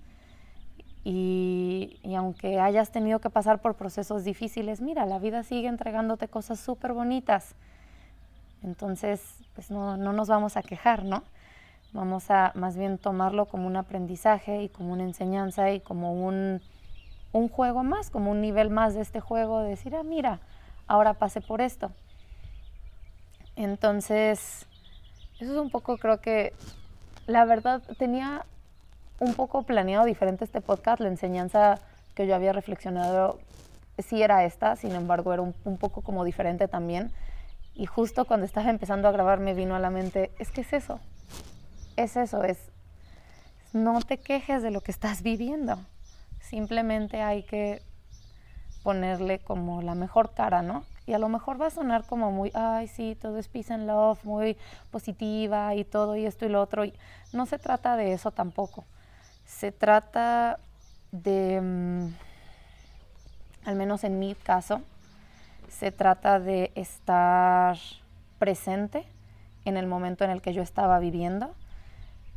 Y, 1.03 1.99
aunque 2.17 2.59
hayas 2.59 2.89
tenido 2.89 3.19
que 3.19 3.29
pasar 3.29 3.61
por 3.61 3.75
procesos 3.75 4.23
difíciles, 4.23 4.81
mira, 4.81 5.05
la 5.05 5.19
vida 5.19 5.43
sigue 5.43 5.67
entregándote 5.67 6.27
cosas 6.27 6.59
súper 6.59 6.93
bonitas. 6.93 7.53
Entonces, 8.63 9.21
pues 9.53 9.69
no, 9.69 9.95
no 9.95 10.13
nos 10.13 10.29
vamos 10.29 10.57
a 10.57 10.63
quejar, 10.63 11.05
¿no? 11.05 11.21
Vamos 11.93 12.31
a 12.31 12.51
más 12.55 12.75
bien 12.77 12.97
tomarlo 12.97 13.45
como 13.45 13.67
un 13.67 13.75
aprendizaje 13.75 14.63
y 14.63 14.69
como 14.69 14.91
una 14.91 15.03
enseñanza 15.03 15.69
y 15.71 15.81
como 15.81 16.13
un, 16.13 16.61
un 17.31 17.47
juego 17.47 17.83
más, 17.83 18.09
como 18.09 18.31
un 18.31 18.41
nivel 18.41 18.71
más 18.71 18.95
de 18.95 19.01
este 19.01 19.19
juego, 19.19 19.59
de 19.59 19.69
decir, 19.69 19.95
ah, 19.95 20.01
mira, 20.01 20.39
ahora 20.87 21.13
pasé 21.13 21.41
por 21.41 21.61
esto. 21.61 21.91
Entonces, 23.55 24.65
eso 25.39 25.51
es 25.51 25.59
un 25.59 25.69
poco, 25.69 25.97
creo 25.97 26.21
que, 26.21 26.53
la 27.25 27.45
verdad, 27.45 27.81
tenía 27.97 28.45
un 29.19 29.33
poco 29.33 29.63
planeado 29.63 30.05
diferente 30.05 30.45
este 30.45 30.61
podcast, 30.61 31.01
la 31.01 31.07
enseñanza 31.07 31.79
que 32.13 32.27
yo 32.27 32.35
había 32.35 32.53
reflexionado 32.53 33.39
sí 33.97 34.21
era 34.21 34.45
esta, 34.45 34.75
sin 34.75 34.91
embargo 34.93 35.33
era 35.33 35.41
un, 35.41 35.77
poco 35.77 36.01
como 36.01 36.23
diferente 36.23 36.67
también. 36.67 37.11
Y 37.73 37.85
justo 37.85 38.25
cuando 38.25 38.45
estaba 38.45 38.69
empezando 38.69 39.07
a 39.07 39.11
grabar 39.11 39.39
me 39.39 39.53
vino 39.53 39.75
a 39.75 39.79
la 39.79 39.89
mente, 39.89 40.31
es 40.39 40.51
que 40.51 40.61
es 40.61 40.73
eso, 40.73 40.99
es 41.95 42.15
eso, 42.15 42.43
es 42.43 42.57
no 43.73 44.01
te 44.01 44.17
quejes 44.17 44.63
de 44.63 44.71
lo 44.71 44.81
que 44.81 44.91
estás 44.91 45.21
viviendo, 45.21 45.77
simplemente 46.39 47.21
hay 47.21 47.43
que 47.43 47.81
ponerle 48.87 49.39
como 49.39 49.81
la 49.81 49.95
mejor 49.95 50.33
cara, 50.33 50.61
¿no? 50.61 50.85
Y 51.05 51.11
a 51.11 51.19
lo 51.19 51.27
mejor 51.27 51.61
va 51.61 51.65
a 51.65 51.71
sonar 51.71 52.05
como 52.05 52.31
muy, 52.31 52.51
ay, 52.53 52.87
sí, 52.87 53.17
todo 53.21 53.37
es 53.37 53.49
peace 53.49 53.73
and 53.73 53.85
love, 53.85 54.23
muy 54.23 54.55
positiva 54.91 55.75
y 55.75 55.83
todo 55.83 56.15
y 56.15 56.25
esto 56.25 56.45
y 56.45 56.49
lo 56.49 56.61
otro. 56.61 56.85
no 57.33 57.45
se 57.47 57.59
trata 57.59 57.97
de 57.97 58.13
eso 58.13 58.31
tampoco. 58.31 58.85
Se 59.45 59.73
trata 59.73 60.57
de, 61.11 61.59
mm, 61.61 62.07
al 63.65 63.75
menos 63.75 64.05
en 64.05 64.19
mi 64.19 64.35
caso, 64.35 64.79
se 65.67 65.91
trata 65.91 66.39
de 66.39 66.71
estar 66.75 67.75
presente 68.39 69.05
en 69.65 69.75
el 69.75 69.85
momento 69.85 70.23
en 70.23 70.31
el 70.31 70.41
que 70.41 70.53
yo 70.53 70.61
estaba 70.61 70.97
viviendo. 70.99 71.53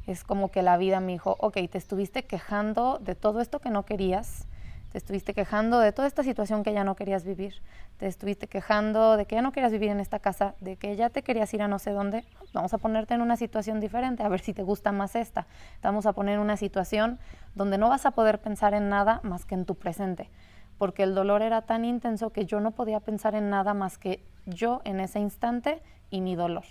Es 0.09 0.25
como 0.25 0.51
que 0.51 0.63
la 0.63 0.79
vida 0.79 0.99
me 0.99 1.13
dijo, 1.13 1.37
ok, 1.39 1.59
te 1.71 1.79
estuviste 1.79 2.25
quejando 2.25 2.99
de 2.99 3.15
todo 3.15 3.41
esto 3.41 3.61
que 3.61 3.71
no 3.71 3.85
querías, 3.85 4.49
te 4.91 4.99
estuviste 4.99 5.35
quejando 5.35 5.79
de 5.79 5.93
toda 5.93 6.09
esta 6.09 6.25
situación 6.25 6.65
que 6.65 6.73
ya 6.73 6.83
no 6.83 6.97
querías 6.97 7.25
vivir, 7.25 7.63
te 7.97 8.07
estuviste 8.07 8.49
quejando 8.49 9.17
de 9.17 9.25
que 9.25 9.37
ya 9.37 9.43
no 9.43 9.53
querías 9.53 9.73
vivir 9.73 9.91
en 9.91 10.01
esta 10.01 10.19
casa, 10.19 10.55
de 10.61 10.77
que 10.77 10.97
ya 10.97 11.11
te 11.11 11.23
querías 11.23 11.53
ir 11.55 11.63
a 11.63 11.69
no 11.69 11.79
sé 11.79 11.93
dónde, 11.93 12.25
vamos 12.53 12.75
a 12.75 12.79
ponerte 12.79 13.15
en 13.15 13.21
una 13.21 13.37
situación 13.37 13.79
diferente, 13.79 14.25
a 14.25 14.29
ver 14.29 14.41
si 14.41 14.53
te 14.53 14.63
gusta 14.63 14.91
más 14.91 15.15
esta. 15.15 15.47
Te 15.81 15.89
vamos 15.89 16.07
a 16.07 16.13
poner 16.13 16.39
una 16.41 16.57
situación 16.57 17.19
donde 17.55 17.79
no 17.79 17.89
vas 17.89 18.05
a 18.05 18.11
poder 18.11 18.41
pensar 18.41 18.75
en 18.75 18.89
nada 18.89 19.21
más 19.23 19.45
que 19.45 19.55
en 19.55 19.65
tu 19.65 19.77
presente, 19.77 20.29
porque 20.77 21.05
el 21.05 21.15
dolor 21.15 21.43
era 21.43 21.63
tan 21.63 21.85
intenso 21.85 22.31
que 22.31 22.45
yo 22.45 22.61
no 22.61 22.73
podía 22.73 22.99
pensar 23.01 23.37
en 23.37 23.49
nada 23.49 23.75
más 23.75 23.97
que 23.97 24.25
yo 24.47 24.81
en 24.85 24.99
ese 24.99 25.21
instante 25.21 25.83
y 26.11 26.21
mi 26.21 26.35
dolor, 26.35 26.65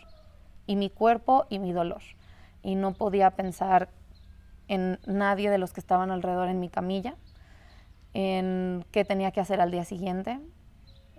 y 0.67 0.75
mi 0.75 0.89
cuerpo 0.89 1.45
y 1.49 1.60
mi 1.60 1.71
dolor. 1.71 2.01
Y 2.62 2.75
no 2.75 2.93
podía 2.93 3.32
pensar 3.32 3.88
en 4.67 4.99
nadie 5.05 5.49
de 5.49 5.58
los 5.58 5.71
que 5.71 5.79
estaban 5.79 6.12
alrededor 6.12 6.49
en 6.49 6.60
mi 6.60 6.67
camilla, 6.67 7.15
en 8.13 8.86
qué 8.91 9.06
tenía 9.06 9.32
que 9.32 9.39
hacer 9.39 9.62
al 9.62 9.72
día 9.72 9.86
siguiente. 9.86 10.39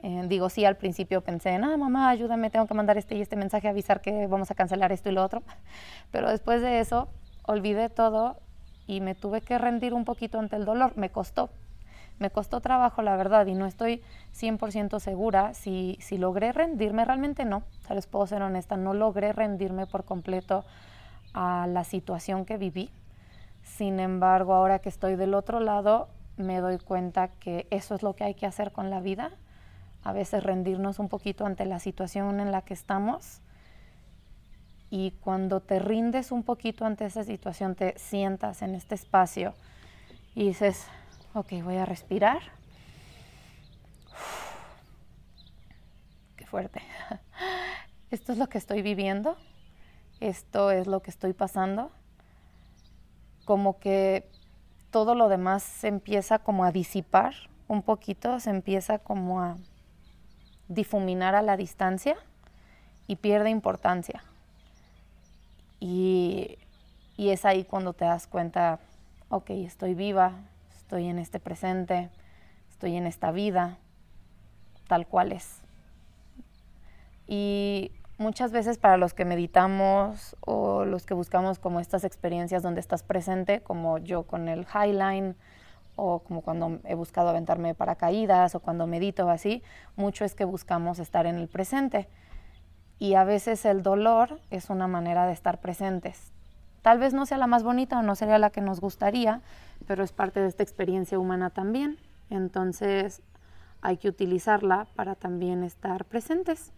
Eh, 0.03 0.25
digo, 0.29 0.49
sí, 0.49 0.65
al 0.65 0.77
principio 0.77 1.21
pensé, 1.21 1.59
no, 1.59 1.77
mamá, 1.77 2.09
ayúdame, 2.09 2.51
tengo 2.51 2.67
que 2.67 2.75
mandar 2.75 2.97
este 2.97 3.17
y 3.17 3.21
este 3.21 3.37
mensaje, 3.37 3.69
avisar 3.69 4.01
que 4.01 4.27
vamos 4.27 4.51
a 4.51 4.55
cancelar 4.55 4.93
esto 4.93 5.11
y 5.11 5.13
lo 5.13 5.23
otro. 5.23 5.43
Pero 6.11 6.31
después 6.31 6.63
de 6.63 6.81
eso, 6.81 7.09
olvidé 7.47 7.89
todo 7.91 8.39
y 8.87 9.01
me 9.01 9.15
tuve 9.15 9.43
que 9.43 9.59
rendir 9.59 9.93
un 9.93 10.05
poquito 10.05 10.39
ante 10.39 10.57
el 10.57 10.65
dolor. 10.65 10.95
Me 10.97 11.11
costó, 11.11 11.51
me 12.19 12.31
costó 12.31 12.61
trabajo, 12.61 13.03
la 13.03 13.17
verdad, 13.17 13.47
y 13.47 13.55
no 13.55 13.67
estoy 13.67 14.03
100% 14.35 15.01
segura 15.01 15.53
si, 15.53 15.99
si 16.01 16.17
logré 16.17 16.53
rendirme. 16.53 17.05
Realmente 17.05 17.45
no, 17.45 17.59
o 17.59 17.87
sea, 17.87 17.95
les 17.95 18.07
puedo 18.07 18.27
ser 18.27 18.43
honesta, 18.43 18.77
no 18.77 18.95
logré 18.95 19.33
rendirme 19.33 19.87
por 19.87 20.05
completo 20.05 20.65
a 21.35 21.67
la 21.67 21.85
situación 21.85 22.47
que 22.47 22.57
viví. 22.57 22.91
Sin 23.63 24.01
embargo, 24.01 24.55
ahora 24.55 24.79
que 24.79 24.89
estoy 24.89 25.17
del 25.17 25.35
otro 25.35 25.61
lado, 25.61 26.09
me 26.41 26.61
doy 26.61 26.79
cuenta 26.79 27.29
que 27.29 27.67
eso 27.71 27.95
es 27.95 28.03
lo 28.03 28.15
que 28.15 28.25
hay 28.25 28.35
que 28.35 28.47
hacer 28.47 28.73
con 28.73 28.91
la 28.91 29.01
vida. 29.01 29.33
A 30.03 30.13
veces 30.13 30.43
rendirnos 30.43 30.99
un 30.99 31.09
poquito 31.09 31.47
ante 31.47 31.65
la 31.67 31.79
situación 31.79 32.41
en 32.41 32.53
la 32.53 32.63
que 32.63 32.75
estamos. 32.75 33.41
Y 34.91 35.13
cuando 35.21 35.61
te 35.61 35.79
rindes 35.79 36.33
un 36.33 36.43
poquito 36.43 36.85
ante 36.85 37.05
esa 37.05 37.23
situación, 37.23 37.77
te 37.77 37.97
sientas 37.99 38.63
en 38.63 38.75
este 38.75 38.97
espacio 38.97 39.55
y 40.35 40.49
dices, 40.49 40.87
ok, 41.35 41.63
voy 41.63 41.77
a 41.77 41.85
respirar. 41.85 42.41
Qué 46.37 46.47
fuerte. 46.47 46.83
Esto 48.11 48.33
es 48.33 48.39
lo 48.39 48.49
que 48.49 48.59
estoy 48.59 48.83
viviendo. 48.83 49.37
Esto 50.19 50.71
es 50.71 50.87
lo 50.87 51.03
que 51.03 51.11
estoy 51.11 51.33
pasando. 51.33 51.93
Como 53.45 53.79
que 53.79 54.29
todo 54.91 55.15
lo 55.15 55.29
demás 55.29 55.63
se 55.63 55.89
empieza 55.89 56.39
como 56.39 56.65
a 56.65 56.73
disipar 56.73 57.35
un 57.69 57.83
poquito, 57.83 58.41
se 58.41 58.51
empieza 58.51 58.99
como 58.99 59.41
a 59.41 59.57
difuminar 60.69 61.35
a 61.35 61.43
la 61.43 61.57
distancia 61.57 62.17
y 63.07 63.17
pierde 63.17 63.51
importancia. 63.51 64.23
Y, 65.79 66.59
y, 67.17 67.31
es 67.31 67.45
ahí 67.45 67.65
cuando 67.65 67.93
te 67.93 68.05
das 68.05 68.27
cuenta, 68.27 68.81
ok, 69.31 69.51
estoy 69.51 69.95
viva, 69.95 70.33
estoy 70.77 71.07
en 71.07 71.19
este 71.19 71.41
presente, 71.41 72.11
estoy 72.69 72.97
en 72.97 73.07
esta 73.07 73.31
vida, 73.31 73.79
tal 74.89 75.07
cual 75.07 75.33
es. 75.33 75.61
Y 77.27 77.93
muchas 78.21 78.53
veces 78.53 78.77
para 78.77 78.99
los 78.99 79.15
que 79.15 79.25
meditamos 79.25 80.37
o 80.41 80.85
los 80.85 81.07
que 81.07 81.15
buscamos 81.15 81.59
como 81.59 81.81
estas 81.81 82.05
experiencias 82.05 82.63
donde 82.63 82.81
estás 82.81 83.03
presente, 83.03 83.63
como 83.63 83.97
yo 83.97 84.25
con 84.25 84.49
el 84.49 84.67
Highline 84.67 85.37
o 85.97 86.19
como 86.19 86.43
cuando 86.43 86.81
he 86.85 86.95
buscado 86.95 87.31
aventarme 87.31 87.75
paracaídas 87.75 88.55
o 88.55 88.61
cuando 88.61 88.87
medito 88.87 89.31
así, 89.31 89.63
mucho 89.97 90.27
es 90.27 90.35
que 90.35 90.45
buscamos 90.45 90.99
estar 90.99 91.25
en 91.25 91.37
el 91.37 91.49
presente. 91.49 92.09
Y 92.99 93.15
a 93.15 93.25
veces 93.25 93.65
el 93.65 93.83
dolor 93.83 94.39
es 94.51 94.69
una 94.69 94.87
manera 94.87 95.27
de 95.27 95.33
estar 95.33 95.59
presentes. 95.59 96.31
Tal 96.83 96.99
vez 96.99 97.15
no 97.15 97.25
sea 97.25 97.39
la 97.39 97.47
más 97.47 97.63
bonita 97.63 97.99
o 97.99 98.03
no 98.03 98.15
sería 98.17 98.39
la 98.39 98.51
que 98.51 98.61
nos 98.61 98.83
gustaría, 98.83 99.41
pero 99.87 100.05
es 100.05 100.13
parte 100.13 100.41
de 100.41 100.49
esta 100.49 100.63
experiencia 100.63 101.19
humana 101.19 101.49
también. 101.49 101.99
Entonces 102.29 103.23
hay 103.81 103.97
que 103.97 104.09
utilizarla 104.11 104.87
para 104.95 105.15
también 105.15 105.65
estar 105.65 106.05
presentes 106.05 106.75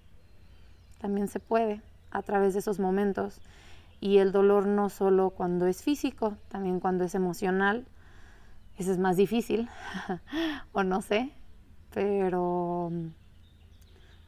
también 1.02 1.26
se 1.26 1.40
puede 1.40 1.82
a 2.12 2.22
través 2.22 2.54
de 2.54 2.60
esos 2.60 2.78
momentos. 2.78 3.40
Y 4.00 4.18
el 4.18 4.30
dolor 4.30 4.66
no 4.66 4.88
solo 4.88 5.30
cuando 5.30 5.66
es 5.66 5.82
físico, 5.82 6.36
también 6.48 6.78
cuando 6.78 7.04
es 7.04 7.14
emocional. 7.16 7.86
Ese 8.78 8.92
es 8.92 8.98
más 8.98 9.16
difícil, 9.16 9.68
o 10.72 10.82
no 10.82 11.02
sé, 11.02 11.32
pero, 11.92 12.90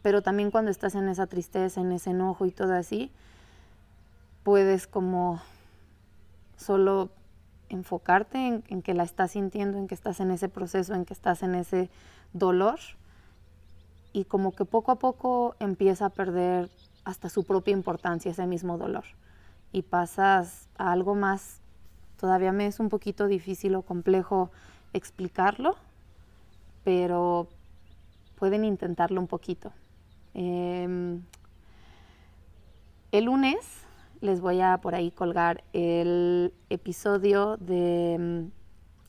pero 0.03 0.21
también 0.21 0.51
cuando 0.51 0.71
estás 0.71 0.95
en 0.97 1.09
esa 1.09 1.27
tristeza, 1.27 1.81
en 1.81 1.93
ese 1.93 2.11
enojo 2.11 2.45
y 2.45 2.51
todo 2.51 2.75
así, 2.75 3.11
puedes 4.43 4.87
como 4.87 5.41
solo 6.57 7.11
enfocarte 7.71 8.47
en, 8.47 8.65
en, 8.69 8.83
que 8.83 8.93
la 8.93 9.05
estás 9.05 9.31
sintiendo, 9.31 9.79
en 9.79 9.89
que 9.89 9.95
estás 9.95 10.21
en 10.21 10.31
ese 10.31 10.51
proceso, 10.51 10.95
en 10.95 11.07
que 11.07 11.15
estás 11.15 11.43
en 11.43 11.55
ese 11.55 11.89
dolor 12.33 12.81
y 14.15 14.25
como 14.25 14.53
que 14.53 14.65
poco 14.65 14.93
a 14.93 14.95
poco 14.95 15.57
empieza 15.59 16.07
a 16.07 16.11
perder 16.11 16.71
hasta 17.05 17.29
su 17.29 17.45
propia 17.45 17.73
importancia 17.73 18.31
ese 18.31 18.47
mismo 18.47 18.79
dolor 18.79 19.05
y 19.73 19.83
pasas 19.83 20.69
a 20.79 20.93
algo 20.93 21.17
más, 21.17 21.61
todavía 22.19 22.53
me 22.53 22.67
es 22.67 22.79
un 22.79 22.89
poquito 22.89 23.27
difícil 23.27 23.75
o 23.75 23.83
complejo 23.83 24.51
explicarlo, 24.93 25.75
pero 26.85 27.49
pueden 28.37 28.65
intentarlo 28.65 29.21
un 29.21 29.27
poquito. 29.27 29.73
Em, 30.33 31.23
el 33.11 33.25
lunes 33.25 33.85
les 34.21 34.41
voy 34.41 34.61
a 34.61 34.79
por 34.79 34.95
ahí 34.95 35.11
colgar 35.11 35.65
el 35.73 36.55
episodio 36.71 37.57
de 37.57 38.51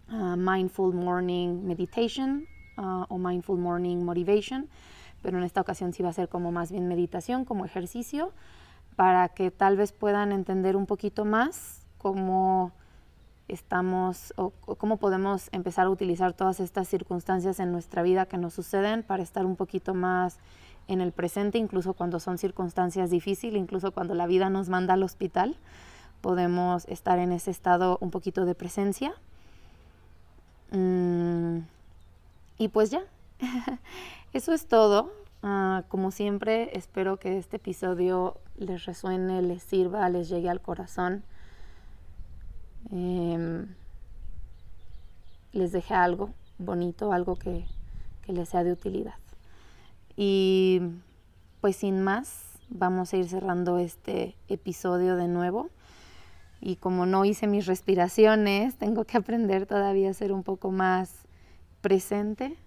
mm, 0.09 0.35
Mindful 0.35 0.95
Morning 0.95 1.63
Meditation 1.63 2.47
ah, 2.77 3.05
o 3.07 3.19
Mindful 3.19 3.59
Morning 3.59 3.97
Motivation 3.97 4.67
pero 5.25 5.39
en 5.39 5.43
esta 5.43 5.59
ocasión 5.59 5.91
sí 5.91 6.03
va 6.03 6.09
a 6.09 6.13
ser 6.13 6.29
como 6.29 6.51
más 6.51 6.71
bien 6.71 6.87
meditación, 6.87 7.45
como 7.45 7.65
ejercicio, 7.65 8.31
para 8.95 9.27
que 9.29 9.49
tal 9.49 9.75
vez 9.75 9.91
puedan 9.91 10.31
entender 10.31 10.75
un 10.75 10.85
poquito 10.85 11.25
más 11.25 11.81
cómo 11.97 12.71
estamos 13.47 14.35
o, 14.37 14.51
cómo 14.51 14.97
podemos 14.97 15.49
empezar 15.51 15.87
a 15.87 15.89
utilizar 15.89 16.33
todas 16.33 16.59
estas 16.59 16.87
circunstancias 16.87 17.59
en 17.59 17.71
nuestra 17.71 18.03
vida 18.03 18.27
que 18.27 18.37
nos 18.37 18.53
suceden 18.53 19.01
para 19.01 19.23
estar 19.23 19.47
un 19.47 19.55
poquito 19.55 19.95
más 19.95 20.37
en 20.87 21.01
el 21.01 21.11
presente, 21.11 21.57
incluso 21.57 21.95
cuando 21.95 22.19
son 22.19 22.37
circunstancias 22.37 23.09
difíciles, 23.09 23.59
incluso 23.59 23.93
cuando 23.93 24.13
la 24.13 24.27
vida 24.27 24.51
nos 24.51 24.69
manda 24.69 24.93
al 24.93 25.01
hospital, 25.01 25.57
podemos 26.21 26.85
estar 26.85 27.17
en 27.17 27.31
ese 27.31 27.49
estado 27.49 27.97
un 27.99 28.11
poquito 28.11 28.45
de 28.45 28.53
presencia. 28.53 29.15
Mm, 30.69 31.61
y 32.59 32.67
pues 32.67 32.91
ya, 32.91 33.01
Eso 34.33 34.53
es 34.53 34.67
todo. 34.67 35.11
Ah, 35.43 35.83
como 35.89 36.11
siempre, 36.11 36.75
espero 36.77 37.17
que 37.17 37.37
este 37.37 37.57
episodio 37.57 38.37
les 38.57 38.85
resuene, 38.85 39.41
les 39.41 39.61
sirva, 39.63 40.09
les 40.09 40.29
llegue 40.29 40.49
al 40.49 40.61
corazón. 40.61 41.23
Em, 42.91 43.67
les 45.51 45.71
deje 45.71 45.93
algo 45.93 46.31
bonito, 46.57 47.11
algo 47.11 47.35
que, 47.35 47.65
que 48.25 48.33
les 48.33 48.49
sea 48.49 48.63
de 48.63 48.71
utilidad. 48.71 49.15
Y 50.15 50.81
pues 51.61 51.75
sin 51.75 52.01
más, 52.01 52.59
vamos 52.69 53.13
a 53.13 53.17
ir 53.17 53.27
cerrando 53.27 53.77
este 53.77 54.35
episodio 54.47 55.15
de 55.15 55.27
nuevo. 55.27 55.69
Y 56.61 56.77
como 56.77 57.05
no 57.05 57.25
hice 57.25 57.47
mis 57.47 57.65
respiraciones, 57.65 58.75
tengo 58.77 59.05
que 59.05 59.17
aprender 59.17 59.65
todavía 59.65 60.09
a 60.09 60.13
ser 60.13 60.31
un 60.31 60.43
poco 60.43 60.71
más 60.71 61.25
presente 61.81 62.57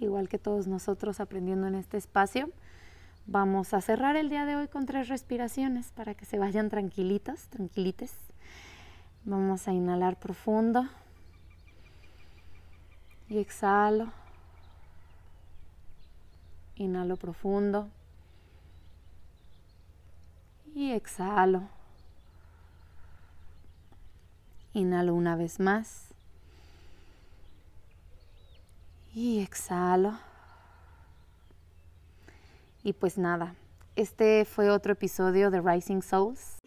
igual 0.00 0.28
que 0.28 0.38
todos 0.38 0.66
nosotros 0.66 1.20
aprendiendo 1.20 1.66
en 1.66 1.74
este 1.74 1.96
espacio. 1.96 2.50
Vamos 3.26 3.74
a 3.74 3.80
cerrar 3.80 4.16
el 4.16 4.30
día 4.30 4.46
de 4.46 4.56
hoy 4.56 4.68
con 4.68 4.86
tres 4.86 5.08
respiraciones 5.08 5.92
para 5.92 6.14
que 6.14 6.24
se 6.24 6.38
vayan 6.38 6.70
tranquilitas, 6.70 7.48
tranquilites. 7.48 8.14
Vamos 9.24 9.68
a 9.68 9.72
inhalar 9.72 10.18
profundo 10.18 10.88
y 13.28 13.38
exhalo. 13.38 14.10
Inhalo 16.76 17.16
profundo 17.16 17.88
y 20.74 20.92
exhalo. 20.92 21.64
Inhalo 24.72 25.14
una 25.14 25.36
vez 25.36 25.60
más. 25.60 26.07
Y 29.14 29.40
exhalo. 29.40 30.12
Y 32.82 32.92
pues 32.92 33.18
nada, 33.18 33.54
este 33.96 34.44
fue 34.44 34.70
otro 34.70 34.92
episodio 34.92 35.50
de 35.50 35.60
Rising 35.60 36.02
Souls. 36.02 36.58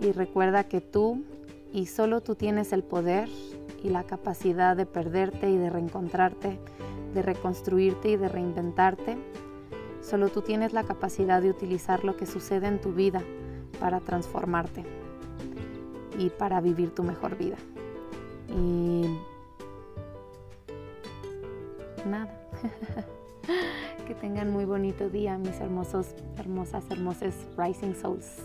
Y 0.00 0.12
recuerda 0.12 0.64
que 0.64 0.80
tú 0.80 1.22
y 1.72 1.86
solo 1.86 2.22
tú 2.22 2.34
tienes 2.34 2.72
el 2.72 2.82
poder 2.82 3.28
y 3.82 3.90
la 3.90 4.04
capacidad 4.04 4.76
de 4.76 4.86
perderte 4.86 5.50
y 5.50 5.56
de 5.56 5.70
reencontrarte, 5.70 6.58
de 7.14 7.22
reconstruirte 7.22 8.10
y 8.10 8.16
de 8.16 8.28
reinventarte. 8.28 9.16
Solo 10.00 10.30
tú 10.30 10.42
tienes 10.42 10.72
la 10.72 10.84
capacidad 10.84 11.40
de 11.40 11.50
utilizar 11.50 12.02
lo 12.02 12.16
que 12.16 12.26
sucede 12.26 12.66
en 12.66 12.80
tu 12.80 12.92
vida 12.92 13.22
para 13.78 14.00
transformarte 14.00 15.01
y 16.18 16.30
para 16.30 16.60
vivir 16.60 16.94
tu 16.94 17.02
mejor 17.02 17.36
vida. 17.36 17.56
Y 18.48 19.18
nada. 22.06 22.38
que 24.06 24.14
tengan 24.14 24.50
muy 24.50 24.64
bonito 24.64 25.08
día, 25.08 25.38
mis 25.38 25.60
hermosos, 25.60 26.14
hermosas, 26.36 26.84
hermosas 26.90 27.34
Rising 27.56 27.94
Souls. 27.94 28.42